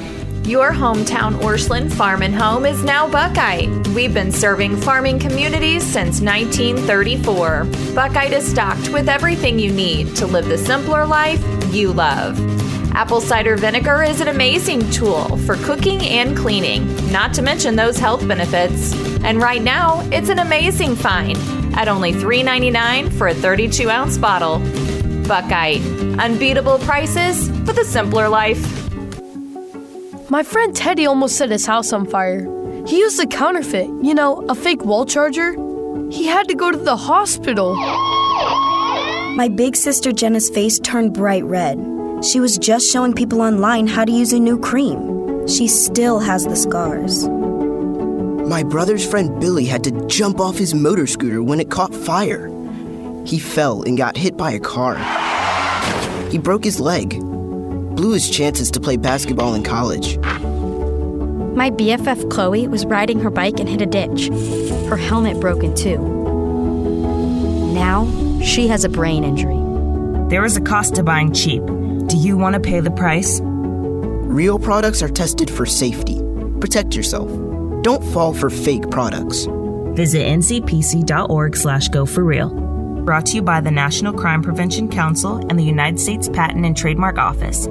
Your 0.46 0.70
hometown 0.70 1.35
Orscheln 1.40 1.92
Farm 1.92 2.22
and 2.22 2.33
Home 2.33 2.66
is 2.66 2.85
now 2.85 3.09
Buckeye. 3.09 3.66
We've 3.96 4.14
been 4.14 4.31
serving 4.31 4.77
farming 4.77 5.18
communities 5.18 5.83
since 5.83 6.20
1934. 6.20 7.64
Buckeye 7.96 8.27
is 8.27 8.49
stocked 8.49 8.90
with 8.90 9.09
everything 9.09 9.59
you 9.59 9.72
need 9.72 10.14
to 10.14 10.25
live 10.25 10.46
the 10.46 10.57
simpler 10.57 11.05
life 11.05 11.42
you 11.75 11.92
love. 11.92 12.38
Apple 12.94 13.20
cider 13.20 13.57
vinegar 13.57 14.05
is 14.05 14.20
an 14.20 14.29
amazing 14.29 14.88
tool 14.90 15.37
for 15.38 15.57
cooking 15.57 16.01
and 16.03 16.37
cleaning, 16.37 16.87
not 17.11 17.35
to 17.35 17.42
mention 17.42 17.75
those 17.75 17.99
health 17.99 18.27
benefits. 18.29 18.94
And 19.25 19.42
right 19.42 19.61
now, 19.61 20.01
it's 20.12 20.29
an 20.29 20.38
amazing 20.38 20.94
find 20.94 21.37
at 21.75 21.88
only 21.88 22.12
$3.99 22.12 23.12
for 23.12 23.27
a 23.27 23.35
32 23.35 23.90
ounce 23.90 24.16
bottle. 24.16 24.62
Buckeye, 25.27 25.79
unbeatable 26.19 26.79
prices 26.81 27.51
with 27.51 27.77
a 27.79 27.85
simpler 27.85 28.29
life. 28.29 28.61
My 30.31 30.43
friend 30.43 30.75
Teddy 30.75 31.07
almost 31.07 31.37
set 31.37 31.51
his 31.51 31.67
house 31.67 31.93
on 31.93 32.07
fire. 32.07 32.45
He 32.87 32.99
used 32.99 33.19
a 33.19 33.27
counterfeit, 33.27 33.89
you 34.03 34.15
know, 34.15 34.45
a 34.49 34.55
fake 34.55 34.85
wall 34.85 35.05
charger. 35.05 35.53
He 36.11 36.27
had 36.27 36.47
to 36.49 36.55
go 36.55 36.71
to 36.71 36.77
the 36.79 36.97
hospital. 36.97 37.75
My 39.35 39.49
big 39.49 39.75
sister 39.77 40.12
Jenna's 40.12 40.49
face 40.49 40.79
turned 40.79 41.15
bright 41.15 41.45
red. 41.45 41.79
She 42.25 42.41
was 42.41 42.57
just 42.57 42.91
showing 42.91 43.12
people 43.12 43.43
online 43.43 43.87
how 43.87 44.05
to 44.05 44.12
use 44.12 44.33
a 44.33 44.39
new 44.39 44.59
cream. 44.59 45.47
She 45.49 45.69
still 45.69 46.21
has 46.21 46.45
the 46.45 46.57
scars. 46.57 47.29
My 48.49 48.62
brother's 48.62 49.05
friend 49.05 49.41
Billy 49.41 49.65
had 49.65 49.83
to 49.85 50.07
jump 50.07 50.41
off 50.41 50.57
his 50.57 50.73
motor 50.75 51.07
scooter 51.07 51.43
when 51.43 51.59
it 51.59 51.71
caught 51.71 51.95
fire. 51.95 52.49
He 53.25 53.41
fell 53.41 53.83
and 53.83 53.99
got 53.99 54.17
hit 54.17 54.37
by 54.37 54.53
a 54.53 54.61
car. 54.61 54.95
He 56.31 56.39
broke 56.39 56.65
his 56.65 56.81
leg, 56.81 57.21
blew 57.21 58.12
his 58.12 58.29
chances 58.29 58.71
to 58.73 58.81
play 58.81 58.97
basketball 58.97 59.55
in 59.55 59.62
college. 59.62 60.19
My 61.57 61.71
BFF 61.71 62.31
Chloe 62.31 62.69
was 62.69 62.85
riding 62.85 63.21
her 63.21 63.31
bike 63.31 63.59
and 63.61 63.69
hit 63.69 63.81
a 63.81 63.87
ditch. 63.87 64.29
Her 64.89 64.97
helmet 64.97 65.41
broke 65.41 65.65
in 65.65 65.75
two. 65.75 65.99
Now 67.73 68.07
she 68.43 68.69
has 68.69 68.85
a 68.85 68.89
brain 68.89 69.25
injury. 69.25 69.59
There 70.29 70.45
is 70.45 70.57
a 70.57 70.61
cost 70.61 70.97
to 70.97 71.03
buying 71.03 71.33
cheap. 71.33 71.65
Do 71.65 72.17
you 72.17 72.37
want 72.37 72.55
to 72.55 72.61
pay 72.61 72.81
the 72.81 72.91
price? 72.91 73.41
Real 73.43 74.59
products 74.59 75.03
are 75.03 75.09
tested 75.09 75.51
for 75.51 75.65
safety. 75.65 76.21
Protect 76.61 76.95
yourself. 76.95 77.31
Don't 77.83 78.05
fall 78.12 78.35
for 78.35 78.51
fake 78.51 78.91
products. 78.91 79.47
Visit 79.95 80.27
ncpc.org 80.27 81.57
slash 81.57 81.89
go 81.89 82.05
for 82.05 82.23
real. 82.23 82.65
Brought 83.07 83.27
to 83.27 83.37
you 83.37 83.42
by 83.42 83.61
the 83.61 83.71
National 83.71 84.12
Crime 84.12 84.42
Prevention 84.42 84.88
Council 84.88 85.37
and 85.49 85.57
the 85.57 85.62
United 85.62 86.01
States 86.01 86.29
Patent 86.29 86.66
and 86.66 86.77
Trademark 86.77 87.19
Office. 87.19 87.69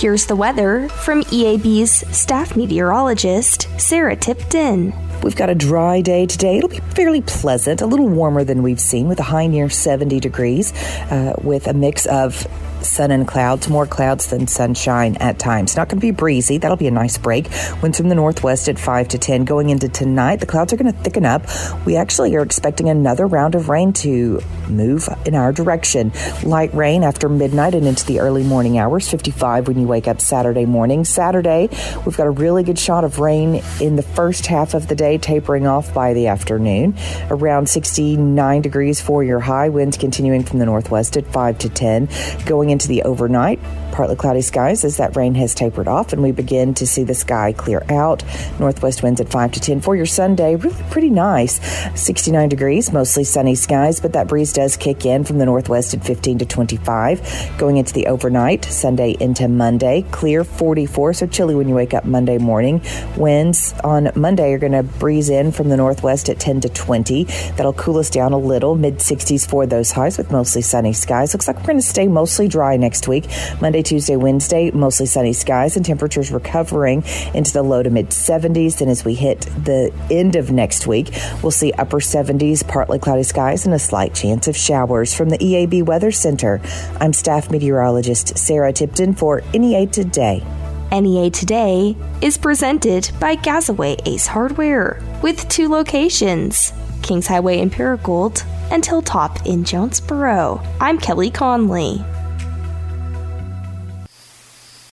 Here's 0.00 0.26
the 0.26 0.36
weather 0.36 0.88
from 0.88 1.24
EAB's 1.24 2.06
staff 2.16 2.54
meteorologist, 2.54 3.68
Sarah 3.80 4.14
Tipton. 4.14 4.94
We've 5.24 5.34
got 5.34 5.50
a 5.50 5.56
dry 5.56 6.02
day 6.02 6.24
today. 6.24 6.58
It'll 6.58 6.68
be 6.68 6.78
fairly 6.94 7.20
pleasant, 7.20 7.80
a 7.80 7.86
little 7.86 8.08
warmer 8.08 8.44
than 8.44 8.62
we've 8.62 8.80
seen, 8.80 9.08
with 9.08 9.18
a 9.18 9.24
high 9.24 9.48
near 9.48 9.68
70 9.68 10.20
degrees, 10.20 10.72
uh, 11.10 11.34
with 11.42 11.66
a 11.66 11.74
mix 11.74 12.06
of 12.06 12.46
sun 12.86 13.10
and 13.10 13.26
clouds, 13.26 13.68
more 13.68 13.86
clouds 13.86 14.28
than 14.28 14.46
sunshine 14.46 15.16
at 15.16 15.38
times. 15.38 15.76
Not 15.76 15.88
going 15.88 15.98
to 15.98 16.06
be 16.06 16.10
breezy. 16.10 16.58
That'll 16.58 16.76
be 16.76 16.86
a 16.86 16.92
nice 16.92 17.18
break. 17.18 17.48
Winds 17.82 17.98
from 17.98 18.08
the 18.08 18.14
northwest 18.14 18.68
at 18.68 18.78
5 18.78 19.08
to 19.08 19.18
10. 19.18 19.44
Going 19.44 19.70
into 19.70 19.88
tonight, 19.88 20.40
the 20.40 20.46
clouds 20.46 20.72
are 20.72 20.76
going 20.76 20.92
to 20.92 20.98
thicken 21.00 21.24
up. 21.24 21.42
We 21.84 21.96
actually 21.96 22.34
are 22.36 22.42
expecting 22.42 22.88
another 22.88 23.26
round 23.26 23.54
of 23.54 23.68
rain 23.68 23.92
to 23.94 24.40
move 24.68 25.08
in 25.24 25.34
our 25.34 25.52
direction. 25.52 26.12
Light 26.42 26.72
rain 26.74 27.02
after 27.02 27.28
midnight 27.28 27.74
and 27.74 27.86
into 27.86 28.06
the 28.06 28.20
early 28.20 28.42
morning 28.42 28.78
hours, 28.78 29.08
55 29.08 29.68
when 29.68 29.78
you 29.78 29.86
wake 29.86 30.08
up 30.08 30.20
Saturday 30.20 30.66
morning. 30.66 31.04
Saturday, 31.04 31.68
we've 32.04 32.16
got 32.16 32.26
a 32.26 32.30
really 32.30 32.62
good 32.62 32.78
shot 32.78 33.04
of 33.04 33.18
rain 33.18 33.62
in 33.80 33.96
the 33.96 34.02
first 34.02 34.46
half 34.46 34.74
of 34.74 34.88
the 34.88 34.94
day, 34.94 35.18
tapering 35.18 35.66
off 35.66 35.92
by 35.92 36.12
the 36.14 36.28
afternoon. 36.28 36.94
Around 37.30 37.68
69 37.68 38.62
degrees 38.62 39.00
for 39.00 39.22
your 39.22 39.40
high. 39.40 39.68
Winds 39.68 39.96
continuing 39.96 40.42
from 40.42 40.58
the 40.58 40.66
northwest 40.66 41.16
at 41.16 41.26
5 41.26 41.58
to 41.58 41.68
10. 41.68 42.08
Going 42.44 42.70
into 42.76 42.88
the 42.88 43.02
overnight, 43.04 43.58
partly 43.96 44.14
cloudy 44.14 44.42
skies 44.42 44.84
as 44.84 44.98
that 44.98 45.16
rain 45.16 45.34
has 45.34 45.54
tapered 45.54 45.88
off 45.88 46.12
and 46.12 46.22
we 46.22 46.30
begin 46.30 46.74
to 46.74 46.86
see 46.86 47.02
the 47.02 47.14
sky 47.14 47.52
clear 47.52 47.82
out. 47.88 48.22
Northwest 48.60 49.02
winds 49.02 49.20
at 49.20 49.30
5 49.30 49.52
to 49.52 49.60
10 49.60 49.80
for 49.80 49.96
your 49.96 50.04
Sunday. 50.04 50.54
Really 50.54 50.84
pretty 50.90 51.08
nice. 51.08 51.58
69 51.98 52.48
degrees, 52.50 52.92
mostly 52.92 53.24
sunny 53.24 53.54
skies, 53.54 53.98
but 54.00 54.12
that 54.12 54.28
breeze 54.28 54.52
does 54.52 54.76
kick 54.76 55.06
in 55.06 55.24
from 55.24 55.38
the 55.38 55.46
northwest 55.46 55.94
at 55.94 56.04
15 56.04 56.38
to 56.40 56.46
25. 56.46 57.54
Going 57.56 57.78
into 57.78 57.94
the 57.94 58.06
overnight, 58.08 58.66
Sunday 58.66 59.16
into 59.18 59.48
Monday, 59.48 60.04
clear 60.10 60.44
44, 60.44 61.14
so 61.14 61.26
chilly 61.26 61.54
when 61.54 61.66
you 61.66 61.74
wake 61.74 61.94
up 61.94 62.04
Monday 62.04 62.36
morning. 62.36 62.82
Winds 63.16 63.72
on 63.82 64.10
Monday 64.14 64.52
are 64.52 64.58
going 64.58 64.72
to 64.72 64.82
breeze 64.82 65.30
in 65.30 65.52
from 65.52 65.70
the 65.70 65.76
northwest 65.78 66.28
at 66.28 66.38
10 66.38 66.60
to 66.60 66.68
20. 66.68 67.24
That'll 67.56 67.72
cool 67.72 67.96
us 67.96 68.10
down 68.10 68.34
a 68.34 68.38
little, 68.38 68.74
mid 68.74 68.98
60s 68.98 69.48
for 69.48 69.64
those 69.66 69.90
highs 69.90 70.18
with 70.18 70.30
mostly 70.30 70.60
sunny 70.60 70.92
skies. 70.92 71.32
Looks 71.32 71.48
like 71.48 71.56
we're 71.56 71.66
going 71.66 71.78
to 71.78 71.82
stay 71.82 72.06
mostly 72.06 72.46
dry 72.46 72.66
dry 72.66 72.76
next 72.76 73.06
week. 73.06 73.26
Monday, 73.60 73.82
Tuesday, 73.86 74.16
Wednesday, 74.16 74.70
mostly 74.72 75.06
sunny 75.06 75.32
skies 75.32 75.76
and 75.76 75.86
temperatures 75.86 76.30
recovering 76.30 77.04
into 77.34 77.52
the 77.52 77.62
low 77.62 77.82
to 77.82 77.90
mid 77.90 78.10
70s. 78.10 78.78
Then 78.78 78.88
as 78.88 79.04
we 79.04 79.14
hit 79.14 79.42
the 79.42 79.92
end 80.10 80.36
of 80.36 80.50
next 80.50 80.86
week, 80.86 81.10
we'll 81.42 81.52
see 81.52 81.72
upper 81.72 81.98
70s, 81.98 82.66
partly 82.66 82.98
cloudy 82.98 83.22
skies, 83.22 83.64
and 83.64 83.74
a 83.74 83.78
slight 83.78 84.14
chance 84.14 84.48
of 84.48 84.56
showers. 84.56 85.14
From 85.14 85.30
the 85.30 85.38
EAB 85.38 85.84
Weather 85.84 86.10
Center, 86.10 86.60
I'm 87.00 87.12
staff 87.12 87.50
meteorologist 87.50 88.36
Sarah 88.36 88.72
Tipton 88.72 89.14
for 89.14 89.42
NEA 89.54 89.86
Today. 89.86 90.44
NEA 90.92 91.30
Today 91.30 91.96
is 92.20 92.36
presented 92.36 93.10
by 93.20 93.36
Gazaway 93.36 94.00
Ace 94.06 94.26
Hardware 94.26 95.00
with 95.22 95.48
two 95.48 95.68
locations 95.68 96.72
Kings 97.02 97.26
Highway 97.26 97.60
in 97.60 97.70
Paragould 97.70 98.44
and 98.72 98.84
Hilltop 98.84 99.46
in 99.46 99.64
Jonesboro. 99.64 100.60
I'm 100.80 100.98
Kelly 100.98 101.30
Conley. 101.30 102.04